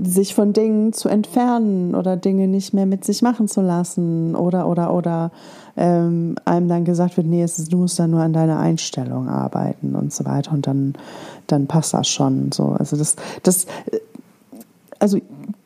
[0.02, 4.66] sich von Dingen zu entfernen oder Dinge nicht mehr mit sich machen zu lassen oder
[4.68, 5.30] oder oder
[5.76, 9.94] ähm, einem dann gesagt wird, nee, ist, du musst da nur an deiner Einstellung arbeiten
[9.94, 10.94] und so weiter und dann
[11.46, 12.68] dann passt das schon so.
[12.68, 13.66] Also das das
[15.04, 15.18] also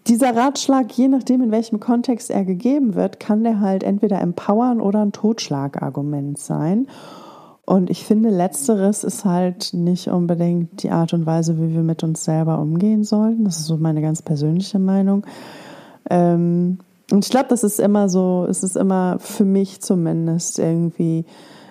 [0.09, 4.81] dieser Ratschlag, je nachdem, in welchem Kontext er gegeben wird, kann der halt entweder empowern
[4.81, 6.89] oder ein Totschlagargument sein.
[7.65, 12.03] Und ich finde, letzteres ist halt nicht unbedingt die Art und Weise, wie wir mit
[12.03, 13.45] uns selber umgehen sollten.
[13.45, 15.25] Das ist so meine ganz persönliche Meinung.
[16.11, 16.79] Ähm,
[17.13, 21.27] und ich glaube, das ist immer so, es ist immer für mich zumindest irgendwie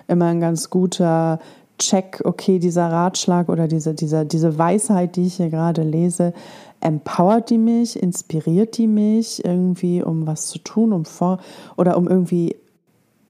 [0.06, 1.38] immer ein ganz guter
[1.78, 6.32] Check, okay, dieser Ratschlag oder diese, diese, diese Weisheit, die ich hier gerade lese,
[6.80, 11.38] empowert die mich, inspiriert die mich irgendwie, um was zu tun, um vor
[11.76, 12.56] oder um irgendwie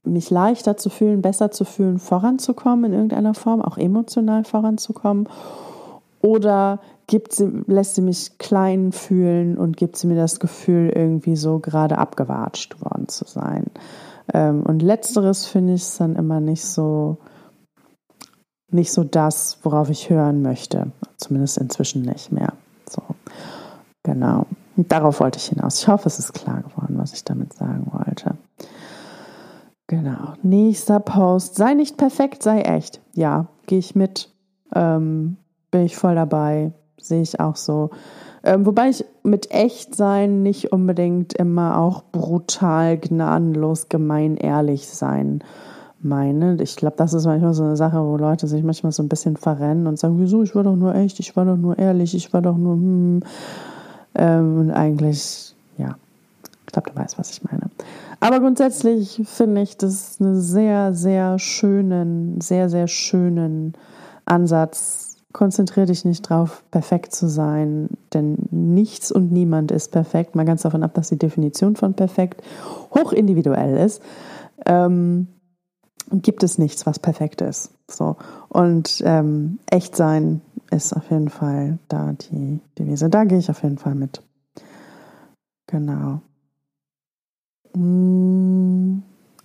[0.03, 5.27] mich leichter zu fühlen, besser zu fühlen, voranzukommen in irgendeiner Form, auch emotional voranzukommen?
[6.21, 11.35] Oder gibt sie, lässt sie mich klein fühlen und gibt sie mir das Gefühl, irgendwie
[11.35, 13.65] so gerade abgewatscht worden zu sein?
[14.33, 17.17] Ähm, und letzteres finde ich dann immer nicht so,
[18.71, 20.91] nicht so das, worauf ich hören möchte.
[21.17, 22.53] Zumindest inzwischen nicht mehr.
[22.89, 23.01] So,
[24.03, 24.45] genau.
[24.75, 25.81] darauf wollte ich hinaus.
[25.81, 28.35] Ich hoffe, es ist klar geworden, was ich damit sagen wollte.
[29.87, 30.33] Genau.
[30.43, 31.55] Nächster Post.
[31.55, 33.01] Sei nicht perfekt, sei echt.
[33.13, 34.29] Ja, gehe ich mit.
[34.73, 35.37] Ähm,
[35.71, 36.73] bin ich voll dabei.
[37.01, 37.89] Sehe ich auch so.
[38.43, 45.43] Ähm, wobei ich mit echt sein nicht unbedingt immer auch brutal, gnadenlos, gemein, ehrlich sein
[46.01, 46.61] meine.
[46.61, 49.37] Ich glaube, das ist manchmal so eine Sache, wo Leute sich manchmal so ein bisschen
[49.37, 52.33] verrennen und sagen, wieso, ich war doch nur echt, ich war doch nur ehrlich, ich
[52.33, 53.19] war doch nur, hm.
[54.15, 55.95] Ähm, und eigentlich, ja,
[56.65, 57.69] ich glaube, du weißt, was ich meine.
[58.19, 63.73] Aber grundsätzlich finde ich das einen sehr, sehr schönen, sehr, sehr schönen
[64.25, 65.17] Ansatz.
[65.31, 70.35] Konzentriere dich nicht drauf, perfekt zu sein, denn nichts und niemand ist perfekt.
[70.35, 72.41] Mal ganz davon ab, dass die Definition von perfekt
[72.93, 74.01] hochindividuell ist.
[74.65, 75.27] Ähm,
[76.11, 77.71] gibt es nichts, was perfekt ist.
[77.89, 78.15] So.
[78.49, 80.41] Und ähm, echt sein
[80.71, 83.09] ist auf jeden Fall da die Devise.
[83.09, 84.21] Da gehe ich auf jeden Fall mit.
[85.67, 86.21] Genau.
[87.73, 89.03] Hm,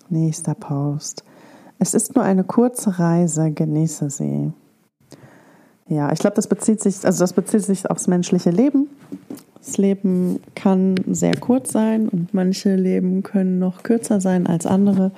[0.08, 1.24] nächster Post.
[1.78, 4.52] Es ist nur eine kurze Reise, genieße sie.
[5.86, 8.88] Ja, ich glaube, das bezieht sich, also das bezieht sich aufs menschliche Leben.
[9.58, 15.10] Das Leben kann sehr kurz sein und manche Leben können noch kürzer sein als andere.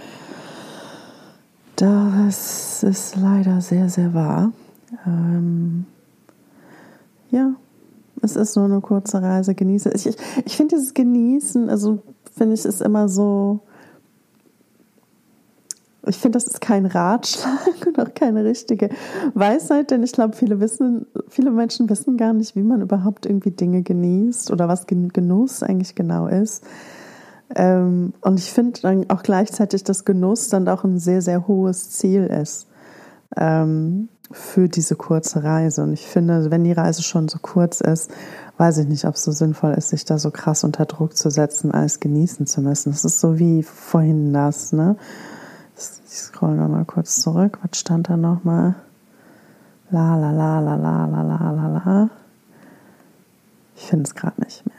[1.77, 4.53] Das ist leider sehr, sehr wahr.
[5.07, 5.85] Ähm,
[7.31, 7.55] ja,
[8.23, 9.91] es ist nur eine kurze Reise, genieße.
[9.91, 12.03] Ich, ich, ich finde dieses Genießen, also
[12.35, 13.61] finde ich, ist immer so.
[16.09, 18.89] Ich finde, das ist kein Ratschlag und auch keine richtige
[19.35, 20.59] Weisheit, denn ich glaube, viele
[21.29, 25.95] viele Menschen wissen gar nicht, wie man überhaupt irgendwie Dinge genießt oder was Genuss eigentlich
[25.95, 26.65] genau ist.
[27.55, 31.91] Ähm, und ich finde dann auch gleichzeitig, dass Genuss dann auch ein sehr, sehr hohes
[31.91, 32.67] Ziel ist
[33.37, 35.83] ähm, für diese kurze Reise.
[35.83, 38.11] Und ich finde, wenn die Reise schon so kurz ist,
[38.59, 41.31] weiß ich nicht, ob es so sinnvoll ist, sich da so krass unter Druck zu
[41.31, 42.91] setzen, alles genießen zu müssen.
[42.91, 44.97] Das ist so wie vorhin das, ne?
[45.77, 47.59] Ich scroll mal kurz zurück.
[47.63, 48.77] Was stand da nochmal?
[49.91, 52.11] La la la la la la la la la.
[53.77, 54.75] Ich finde es gerade nicht mehr.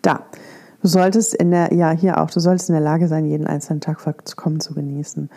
[0.00, 0.20] Da.
[0.82, 3.80] Du solltest in der, ja, hier auch, du solltest in der Lage sein, jeden einzelnen
[3.80, 5.30] Tag vollkommen zu genießen.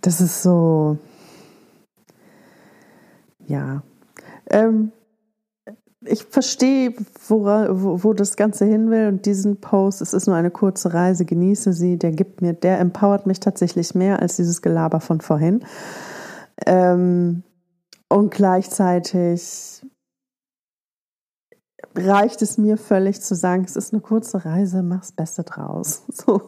[0.00, 0.96] Das ist so,
[3.46, 3.82] ja.
[4.48, 4.92] Ähm,
[6.00, 6.94] ich verstehe,
[7.28, 10.94] wo, wo, wo, das Ganze hin will und diesen Post, es ist nur eine kurze
[10.94, 15.20] Reise, genieße sie, der gibt mir, der empowert mich tatsächlich mehr als dieses Gelaber von
[15.20, 15.64] vorhin.
[16.64, 17.42] Ähm,
[18.08, 19.84] und gleichzeitig
[21.94, 26.04] reicht es mir völlig zu sagen, es ist eine kurze Reise, mach's Beste draus.
[26.12, 26.40] So.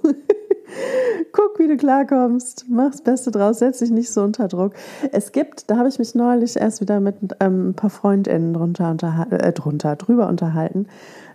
[1.33, 2.67] Guck, wie du klarkommst.
[2.69, 4.75] Mach's Beste draus, setz dich nicht so unter Druck.
[5.13, 9.27] Es gibt, da habe ich mich neulich erst wieder mit ähm, ein paar FreundInnen drunter,
[9.31, 10.87] äh, drunter drüber unterhalten.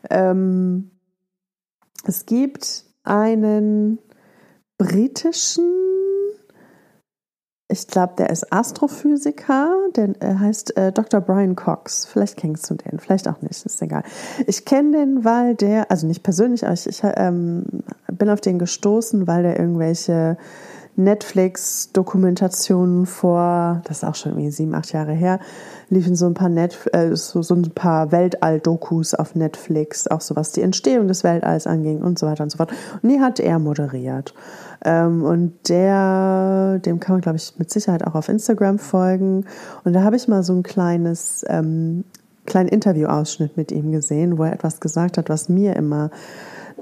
[0.10, 0.92] Ähm,
[2.06, 4.00] es gibt einen
[4.78, 5.64] britischen
[7.74, 11.22] ich glaube, der ist Astrophysiker, der äh, heißt äh, Dr.
[11.22, 12.06] Brian Cox.
[12.06, 14.04] Vielleicht kennst du den, vielleicht auch nicht, ist egal.
[14.46, 17.66] Ich kenne den, weil der, also nicht persönlich, aber ich, ich ähm,
[18.12, 20.38] bin auf den gestoßen, weil der irgendwelche
[20.96, 25.40] Netflix-Dokumentationen vor, das ist auch schon irgendwie sieben, acht Jahre her,
[25.90, 30.62] liefen so ein paar äh, so, so paar Weltall-Dokus auf Netflix, auch so was die
[30.62, 32.72] Entstehung des Weltalls anging und so weiter und so fort.
[33.02, 34.34] Und die hat er moderiert.
[34.86, 39.46] Ähm, und der, dem kann man, glaube ich, mit Sicherheit auch auf Instagram folgen.
[39.84, 42.04] Und da habe ich mal so ein kleines, ähm,
[42.46, 46.12] kleinen Interviewausschnitt mit ihm gesehen, wo er etwas gesagt hat, was mir immer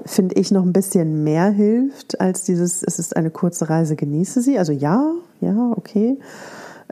[0.04, 4.40] finde ich, noch ein bisschen mehr hilft als dieses, es ist eine kurze Reise, genieße
[4.42, 4.58] sie.
[4.58, 6.18] Also ja, ja, okay.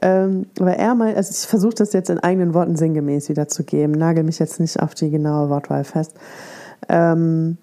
[0.02, 4.24] Ähm, aber er meint, also ich versuche das jetzt in eigenen Worten sinngemäß wiederzugeben, nagel
[4.24, 6.14] mich jetzt nicht auf die genaue Wortwahl fest.
[6.88, 7.58] Ähm,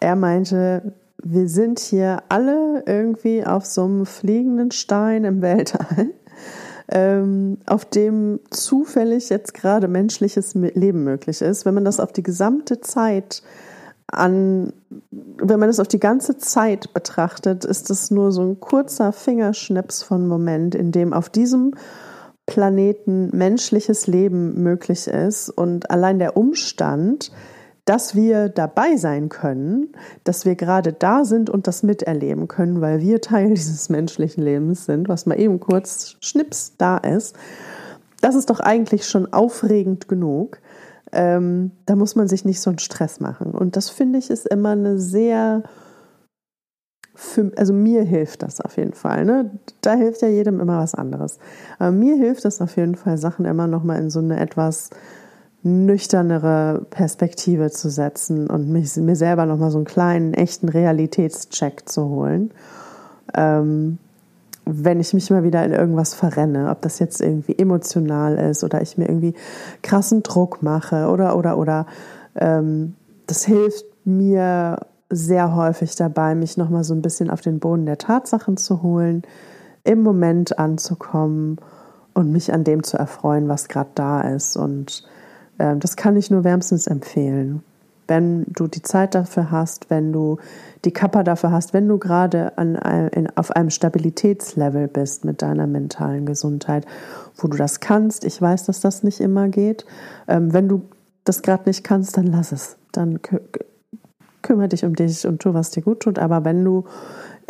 [0.00, 6.10] er meinte, wir sind hier alle irgendwie auf so einem fliegenden Stein im Weltall,
[6.88, 11.64] ähm, auf dem zufällig jetzt gerade menschliches Leben möglich ist.
[11.64, 13.42] Wenn man das auf die gesamte Zeit
[14.14, 14.72] an,
[15.10, 20.02] wenn man das auf die ganze Zeit betrachtet, ist es nur so ein kurzer Fingerschnips
[20.02, 21.74] von Moment, in dem auf diesem
[22.46, 27.32] Planeten menschliches Leben möglich ist und allein der Umstand,
[27.84, 29.92] dass wir dabei sein können,
[30.24, 34.86] dass wir gerade da sind und das miterleben können, weil wir Teil dieses menschlichen Lebens
[34.86, 37.36] sind, was mal eben kurz schnips da ist.
[38.20, 40.58] Das ist doch eigentlich schon aufregend genug.
[41.14, 43.52] Ähm, da muss man sich nicht so einen Stress machen.
[43.52, 45.62] Und das finde ich ist immer eine sehr,
[47.14, 49.24] für, also mir hilft das auf jeden Fall.
[49.24, 49.50] Ne?
[49.80, 51.38] Da hilft ja jedem immer was anderes.
[51.78, 54.90] Aber mir hilft es auf jeden Fall, Sachen immer noch mal in so eine etwas
[55.62, 62.08] nüchternere Perspektive zu setzen und mich, mir selber nochmal so einen kleinen, echten Realitätscheck zu
[62.08, 62.50] holen.
[63.34, 63.98] Ähm,
[64.66, 68.80] wenn ich mich mal wieder in irgendwas verrenne, ob das jetzt irgendwie emotional ist oder
[68.80, 69.34] ich mir irgendwie
[69.82, 71.86] krassen Druck mache oder, oder, oder,
[72.36, 72.94] ähm,
[73.26, 74.78] das hilft mir
[75.10, 79.22] sehr häufig dabei, mich nochmal so ein bisschen auf den Boden der Tatsachen zu holen,
[79.84, 81.58] im Moment anzukommen
[82.14, 85.04] und mich an dem zu erfreuen, was gerade da ist und
[85.58, 87.62] ähm, das kann ich nur wärmstens empfehlen.
[88.06, 90.38] Wenn du die Zeit dafür hast, wenn du
[90.84, 95.66] die Kappa dafür hast, wenn du gerade an einem, auf einem Stabilitätslevel bist mit deiner
[95.66, 96.86] mentalen Gesundheit,
[97.36, 98.24] wo du das kannst.
[98.24, 99.84] Ich weiß, dass das nicht immer geht.
[100.28, 100.82] Ähm, wenn du
[101.24, 102.76] das gerade nicht kannst, dann lass es.
[102.92, 103.38] Dann kü
[104.42, 106.18] kümmere dich um dich und tu, was dir gut tut.
[106.18, 106.84] Aber wenn du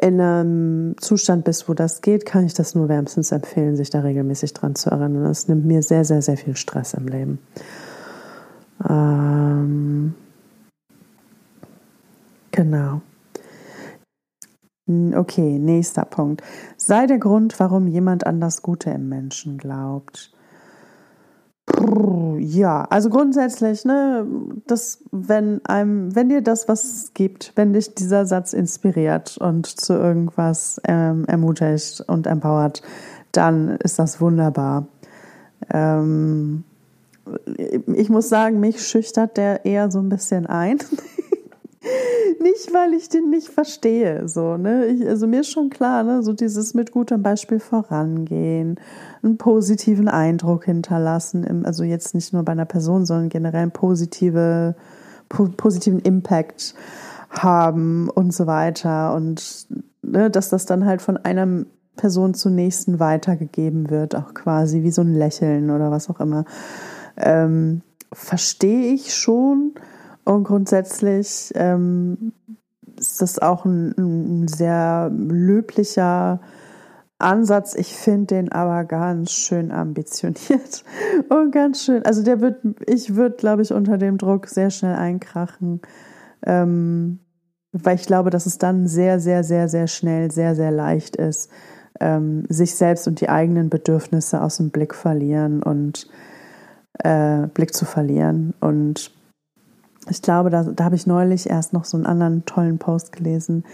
[0.01, 4.01] in einem Zustand bist, wo das geht, kann ich das nur wärmstens empfehlen, sich da
[4.01, 5.25] regelmäßig dran zu erinnern.
[5.25, 7.39] Das nimmt mir sehr, sehr, sehr viel Stress im Leben.
[8.89, 10.15] Ähm,
[12.53, 13.03] genau.
[14.87, 16.43] Okay, nächster Punkt.
[16.77, 20.31] Sei der Grund, warum jemand an das Gute im Menschen glaubt.
[22.39, 24.27] Ja, also grundsätzlich, ne,
[24.67, 29.95] das, wenn einem, wenn dir das was gibt, wenn dich dieser Satz inspiriert und zu
[29.95, 32.83] irgendwas ähm, ermutigt und empowert,
[33.33, 34.89] dann ist das wunderbar.
[35.73, 36.65] Ähm,
[37.95, 40.79] ich muss sagen, mich schüchtert der eher so ein bisschen ein.
[42.41, 44.87] nicht, weil ich den nicht verstehe, so, ne?
[44.87, 48.81] Ich, also mir ist schon klar, ne, so dieses mit gutem Beispiel vorangehen,
[49.23, 53.71] einen positiven Eindruck hinterlassen, im, also jetzt nicht nur bei einer Person, sondern generell einen
[53.71, 54.75] positive,
[55.29, 56.75] po positiven Impact
[57.31, 59.67] haben und so weiter und
[60.03, 61.65] ne, dass das dann halt von einer
[61.97, 66.45] Person zur nächsten weitergegeben wird, auch quasi wie so ein Lächeln oder was auch immer
[67.17, 69.75] ähm, verstehe ich schon.
[70.25, 72.33] Und grundsätzlich ähm,
[72.99, 76.41] ist das auch ein, ein sehr löblicher
[77.19, 77.75] Ansatz.
[77.75, 80.85] Ich finde den aber ganz schön ambitioniert
[81.29, 82.05] und ganz schön.
[82.05, 85.81] Also der wird, ich würde, glaube ich, unter dem Druck sehr schnell einkrachen,
[86.45, 87.21] ähm,
[87.73, 91.51] weil ich glaube, dass es dann sehr, sehr, sehr, sehr schnell, sehr, sehr leicht ist,
[92.01, 96.09] ähm, sich selbst und die eigenen Bedürfnisse aus dem Blick verlieren und
[96.99, 98.55] äh, Blick zu verlieren.
[98.61, 99.14] Und
[100.09, 103.65] ich glaube, da, da habe ich neulich erst noch so einen anderen tollen Post gelesen.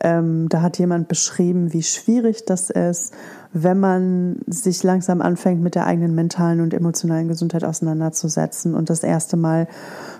[0.00, 3.14] Ähm, da hat jemand beschrieben, wie schwierig das ist,
[3.62, 9.02] wenn man sich langsam anfängt, mit der eigenen mentalen und emotionalen Gesundheit auseinanderzusetzen und das
[9.02, 9.66] erste Mal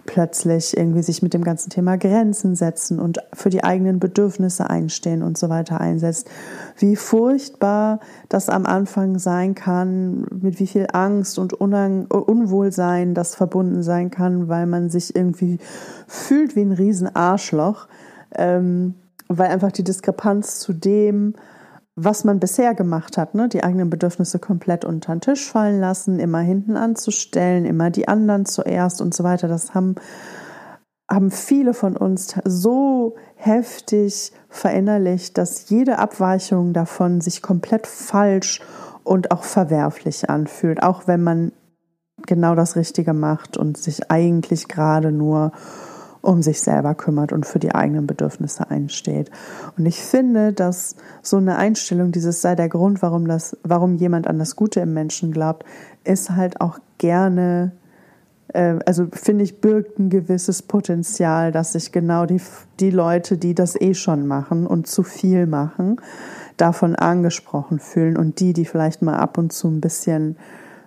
[0.07, 5.23] plötzlich irgendwie sich mit dem ganzen Thema Grenzen setzen und für die eigenen Bedürfnisse einstehen
[5.23, 6.31] und so weiter einsetzt.
[6.79, 13.83] Wie furchtbar das am Anfang sein kann, mit wie viel Angst und Unwohlsein das verbunden
[13.83, 15.59] sein kann, weil man sich irgendwie
[16.07, 17.87] fühlt wie ein Riesenarschloch,
[18.35, 18.95] ähm,
[19.29, 21.35] weil einfach die Diskrepanz zu dem,
[21.97, 23.49] was man bisher gemacht hat, ne?
[23.49, 28.45] die eigenen Bedürfnisse komplett unter den Tisch fallen lassen, immer hinten anzustellen, immer die anderen
[28.45, 29.49] zuerst und so weiter.
[29.49, 29.95] Das haben,
[31.11, 38.61] haben viele von uns so heftig verinnerlicht, dass jede Abweichung davon sich komplett falsch
[39.03, 41.53] und auch verwerflich anfühlt, auch wenn man
[42.27, 45.53] genau das Richtige macht und sich eigentlich gerade nur
[46.27, 49.31] um sich selber kümmert und für die eigenen Bedürfnisse einsteht.
[49.79, 54.27] Und ich finde, dass so eine Einstellung, dieses sei der Grund, warum das, warum jemand
[54.27, 55.65] an das Gute im Menschen glaubt,
[56.05, 57.73] ist halt auch gerne,
[58.49, 62.41] äh, also finde ich, birgt ein gewisses Potenzial, dass sich genau die,
[62.81, 66.01] die Leute, die das eh schon machen und zu viel machen,
[66.57, 70.37] davon angesprochen fühlen und die, die vielleicht mal ab und zu ein bisschen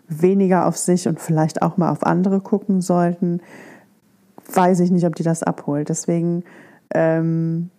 [0.10, 3.42] weniger auf sich und vielleicht auch mal auf andere gucken sollten,
[4.56, 5.90] weiß ich nicht, ob die das abholt.
[5.90, 6.44] Deswegen
[6.94, 7.70] ähm,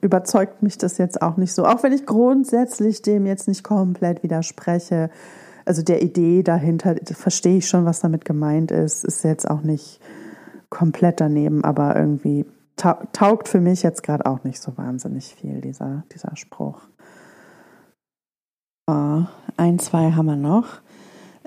[0.00, 1.64] überzeugt mich das jetzt auch nicht so.
[1.64, 5.10] Auch wenn ich grundsätzlich dem jetzt nicht komplett widerspreche.
[5.64, 9.04] Also der Idee dahinter verstehe ich schon, was damit gemeint ist.
[9.04, 10.00] Ist jetzt auch nicht
[10.70, 16.04] komplett daneben, aber irgendwie taugt für mich jetzt gerade auch nicht so wahnsinnig viel, dieser,
[16.14, 16.82] dieser Spruch.
[18.86, 19.24] Oh,
[19.56, 20.80] ein, zwei haben wir noch.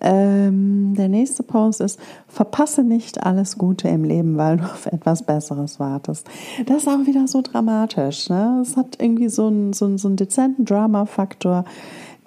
[0.01, 5.23] Ähm, der nächste Post ist, verpasse nicht alles Gute im Leben, weil du auf etwas
[5.23, 6.27] Besseres wartest.
[6.65, 8.29] Das ist auch wieder so dramatisch.
[8.29, 8.59] Ne?
[8.61, 11.65] Es hat irgendwie so einen, so einen, so einen dezenten Drama-Faktor,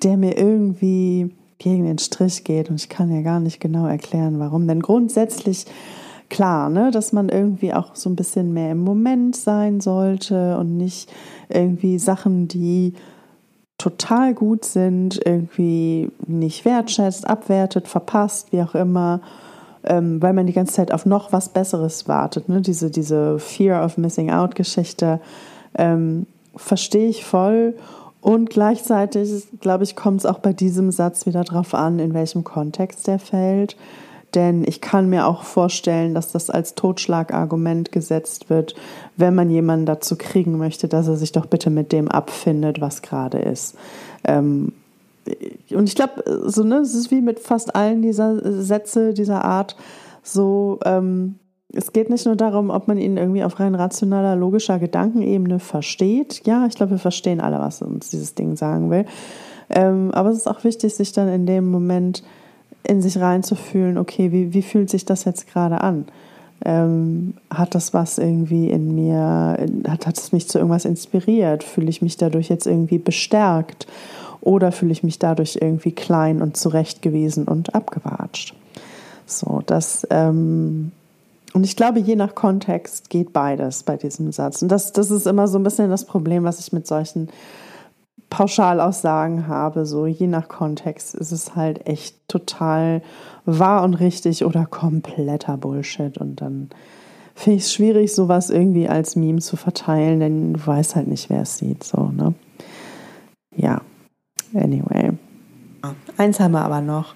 [0.03, 4.39] der mir irgendwie gegen den Strich geht und ich kann ja gar nicht genau erklären,
[4.39, 4.68] warum.
[4.68, 5.66] Denn grundsätzlich
[6.29, 10.77] klar, ne, dass man irgendwie auch so ein bisschen mehr im Moment sein sollte und
[10.77, 11.12] nicht
[11.49, 12.95] irgendwie Sachen, die
[13.79, 19.20] total gut sind, irgendwie nicht wertschätzt, abwertet, verpasst, wie auch immer,
[19.83, 22.49] ähm, weil man die ganze Zeit auf noch was Besseres wartet.
[22.49, 22.61] Ne?
[22.61, 25.20] Diese, diese Fear of Missing Out Geschichte
[25.77, 27.75] ähm, verstehe ich voll.
[28.20, 32.43] Und gleichzeitig, glaube ich, kommt es auch bei diesem Satz wieder darauf an, in welchem
[32.43, 33.77] Kontext der fällt.
[34.35, 38.74] Denn ich kann mir auch vorstellen, dass das als Totschlagargument gesetzt wird,
[39.16, 43.03] wenn man jemanden dazu kriegen möchte, dass er sich doch bitte mit dem abfindet, was
[43.03, 43.76] gerade ist.
[44.24, 44.72] Ähm,
[45.70, 49.76] und ich glaube, so, ne, es ist wie mit fast allen dieser Sätze dieser Art,
[50.22, 51.37] so, ähm,
[51.72, 56.43] es geht nicht nur darum, ob man ihn irgendwie auf rein rationaler, logischer Gedankenebene versteht.
[56.47, 59.07] Ja, ich glaube, wir verstehen alle, was uns dieses Ding sagen will.
[59.70, 62.22] Ähm, aber es ist auch wichtig, sich dann in dem Moment
[62.87, 66.07] in sich reinzufühlen, okay, wie, wie fühlt sich das jetzt gerade an?
[66.64, 69.59] Ähm, hat das was irgendwie in mir,
[69.89, 71.64] hat, hat es mich zu irgendwas inspiriert?
[71.64, 73.87] Fühle ich mich dadurch jetzt irgendwie bestärkt?
[74.41, 78.55] Oder fühle ich mich dadurch irgendwie klein und zurechtgewiesen und abgewatscht?
[79.26, 80.93] So, das, ähm,
[81.55, 84.61] und ich glaube, je nach Kontext geht beides bei diesem Satz.
[84.61, 87.28] Und das, das ist immer so ein bisschen das Problem, was ich mit solchen
[88.35, 93.01] Pauschalaussagen habe, so je nach Kontext ist es halt echt total
[93.45, 96.18] wahr und richtig oder kompletter Bullshit.
[96.18, 96.70] Und dann
[97.37, 101.30] finde ich es schwierig, sowas irgendwie als Meme zu verteilen, denn du weißt halt nicht,
[101.30, 101.85] wer es sieht.
[101.85, 102.35] So, ne?
[103.55, 103.80] Ja,
[104.53, 105.12] anyway.
[106.16, 107.14] Eins haben wir aber noch.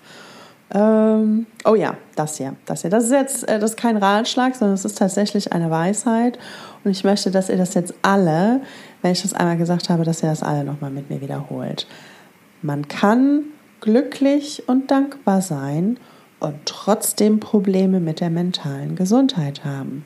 [0.72, 2.90] Ähm, oh ja, das hier, das hier.
[2.90, 6.38] Das ist jetzt, äh, das ist kein Ratschlag, sondern es ist tatsächlich eine Weisheit.
[6.84, 8.60] Und ich möchte, dass ihr das jetzt alle,
[9.02, 11.86] wenn ich das einmal gesagt habe, dass ihr das alle nochmal mit mir wiederholt.
[12.62, 13.44] Man kann
[13.80, 15.98] glücklich und dankbar sein
[16.40, 20.04] und trotzdem Probleme mit der mentalen Gesundheit haben.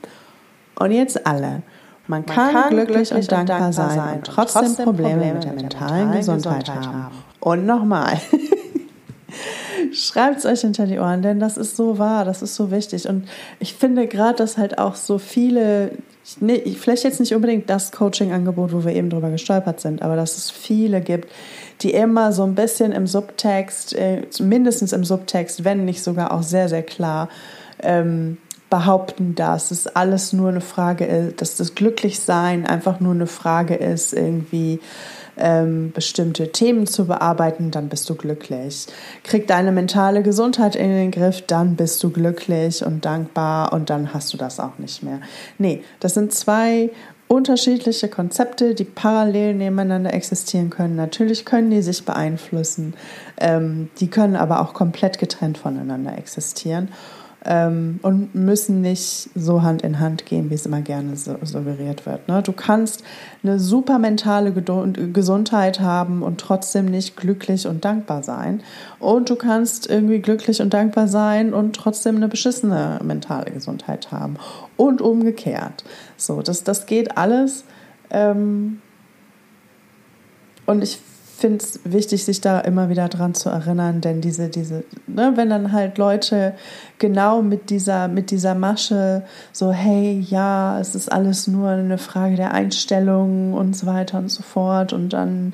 [0.79, 1.63] Und jetzt alle.
[2.09, 5.11] Man kann, Man kann glücklich, glücklich, und dankbar, und dankbar sein und trotzdem, trotzdem Probleme,
[5.11, 7.05] Probleme, mit der mentalen, mentalen Gesundheit, Gesundheit, haben.
[7.05, 7.15] haben.
[7.41, 8.19] Und nochmal.
[9.93, 13.09] Schreibt es euch hinter die Ohren, denn das ist so wahr, das ist so wichtig.
[13.09, 13.29] Und
[13.59, 15.93] ich finde gerade, dass halt auch so viele,
[16.41, 20.37] nee, vielleicht jetzt nicht unbedingt das Coaching-Angebot, wo wir eben drüber gestolpert sind, aber dass
[20.37, 21.31] es viele gibt,
[21.83, 26.43] die immer so ein bisschen im Subtext, äh, mindestens im Subtext, wenn nicht sogar auch
[26.43, 27.29] sehr, sehr klar,
[27.83, 28.39] ähm,
[28.71, 33.75] behaupten, dass es alles nur eine Frage ist, dass das Glücklichsein einfach nur eine Frage
[33.75, 34.81] ist, irgendwie
[35.37, 38.87] ähm, bestimmte Themen zu bearbeiten, dann bist du glücklich.
[39.25, 44.13] Krieg deine mentale Gesundheit in den Griff, dann bist du glücklich und dankbar und dann
[44.15, 45.21] hast du das auch nicht mehr.
[45.59, 46.91] Nee, das sind zwei
[47.29, 50.97] unterschiedliche Konzepte, die parallel nebeneinander existieren können.
[50.97, 52.95] Natürlich können die sich beeinflussen,
[53.39, 56.91] ähm, die können aber auch komplett getrennt voneinander existieren
[57.45, 62.07] ähm, und müssen nicht so Hand in Hand gehen, wie es immer gerne so, suggeriert
[62.07, 62.29] wird.
[62.29, 62.43] Ne?
[62.43, 63.03] Du kannst
[63.43, 68.63] eine super mentale Gesundheit haben und trotzdem nicht glücklich und dankbar sein.
[69.01, 74.37] Und du kannst irgendwie glücklich und dankbar sein und trotzdem eine beschissene mentale Gesundheit haben.
[74.77, 75.85] Und umgekehrt.
[76.17, 77.65] So, das, das geht alles.
[78.11, 78.81] Ähm,
[80.67, 81.01] und ich
[81.43, 85.51] finde es wichtig, sich da immer wieder dran zu erinnern, denn diese, diese, ne, wenn
[85.51, 86.55] dann halt Leute
[86.99, 92.37] genau mit dieser, mit dieser Masche so, hey, ja, es ist alles nur eine Frage
[92.37, 95.53] der Einstellung und so weiter und so fort und dann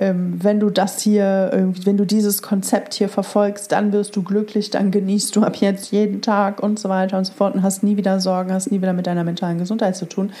[0.00, 1.50] ähm, wenn du das hier,
[1.84, 5.92] wenn du dieses Konzept hier verfolgst, dann wirst du glücklich, dann genießt du ab jetzt
[5.92, 8.80] jeden Tag und so weiter und so fort und hast nie wieder Sorgen, hast nie
[8.80, 10.32] wieder mit deiner mentalen Gesundheit zu tun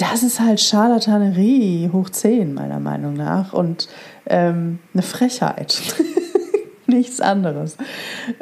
[0.00, 3.52] das ist halt Scharlatanerie hoch 10, meiner Meinung nach.
[3.52, 3.88] Und
[4.26, 5.80] ähm, eine Frechheit.
[6.86, 7.76] Nichts anderes.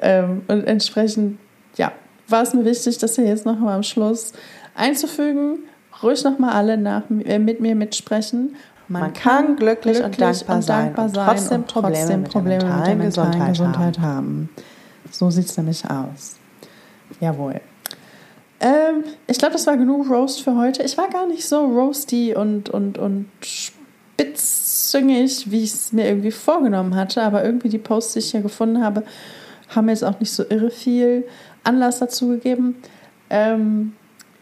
[0.00, 1.38] Ähm, und entsprechend,
[1.76, 1.92] ja,
[2.28, 4.32] war es mir wichtig, das hier jetzt noch mal am Schluss
[4.74, 5.58] einzufügen.
[6.02, 8.54] Ruhig noch mal alle nach, äh, mit mir mitsprechen.
[8.86, 12.24] Man, Man kann glücklich, glücklich und dankbar, und dankbar sein, und trotzdem, und Probleme, trotzdem
[12.24, 14.04] Probleme mit der mentalen, Gesundheit, Gesundheit haben.
[14.06, 14.48] haben.
[15.10, 16.36] So sieht es nämlich aus.
[17.20, 17.60] Jawohl.
[18.60, 20.82] Ähm, ich glaube, das war genug Roast für heute.
[20.82, 26.32] Ich war gar nicht so roasty und, und, und spitzzüngig, wie ich es mir irgendwie
[26.32, 27.22] vorgenommen hatte.
[27.22, 29.04] Aber irgendwie die Posts, die ich hier gefunden habe,
[29.68, 31.24] haben mir jetzt auch nicht so irre viel
[31.62, 32.76] Anlass dazu gegeben.
[33.30, 33.92] Ähm,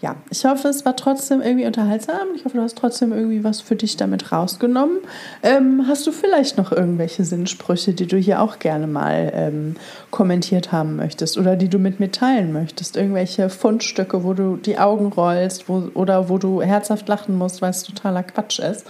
[0.00, 2.28] ja, ich hoffe, es war trotzdem irgendwie unterhaltsam.
[2.34, 4.98] Ich hoffe, du hast trotzdem irgendwie was für dich damit rausgenommen.
[5.42, 9.76] Ähm, hast du vielleicht noch irgendwelche Sinnsprüche, die du hier auch gerne mal ähm,
[10.10, 12.98] kommentiert haben möchtest oder die du mit mir teilen möchtest?
[12.98, 17.70] Irgendwelche Fundstücke, wo du die Augen rollst wo, oder wo du herzhaft lachen musst, weil
[17.70, 18.86] es totaler Quatsch ist?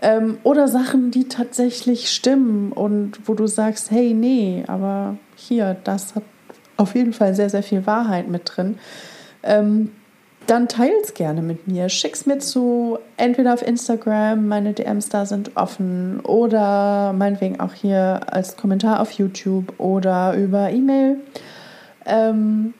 [0.00, 6.14] Ähm, oder Sachen, die tatsächlich stimmen und wo du sagst, hey, nee, aber hier, das
[6.14, 6.22] hat
[6.76, 8.78] auf jeden Fall sehr, sehr viel Wahrheit mit drin.
[9.42, 9.90] Ähm,
[10.46, 11.88] dann teils gerne mit mir.
[11.88, 18.20] Schick's mir zu, entweder auf Instagram, meine DMs da sind offen, oder meinetwegen auch hier
[18.26, 21.18] als Kommentar auf YouTube oder über E-Mail.
[22.06, 22.74] Ähm,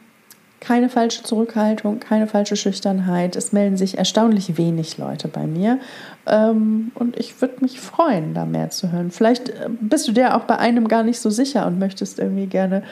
[0.60, 3.34] keine falsche Zurückhaltung, keine falsche Schüchternheit.
[3.34, 5.78] Es melden sich erstaunlich wenig Leute bei mir.
[6.26, 9.10] Ähm, und ich würde mich freuen, da mehr zu hören.
[9.10, 12.46] Vielleicht äh, bist du dir auch bei einem gar nicht so sicher und möchtest irgendwie
[12.46, 12.82] gerne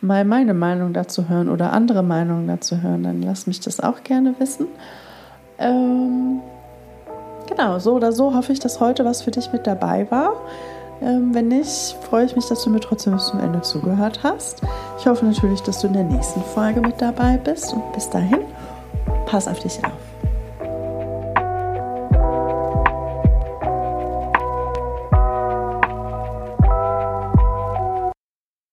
[0.00, 3.02] mal meine Meinung dazu hören oder andere Meinungen dazu hören.
[3.02, 4.66] Dann lass mich das auch gerne wissen.
[5.58, 6.40] Ähm,
[7.48, 10.32] genau, so oder so hoffe ich, dass heute was für dich mit dabei war.
[11.02, 14.62] Ähm, wenn nicht, freue ich mich, dass du mir trotzdem bis zum Ende zugehört hast.
[14.98, 18.40] Ich hoffe natürlich, dass du in der nächsten Folge mit dabei bist und bis dahin,
[19.26, 20.15] pass auf dich auf.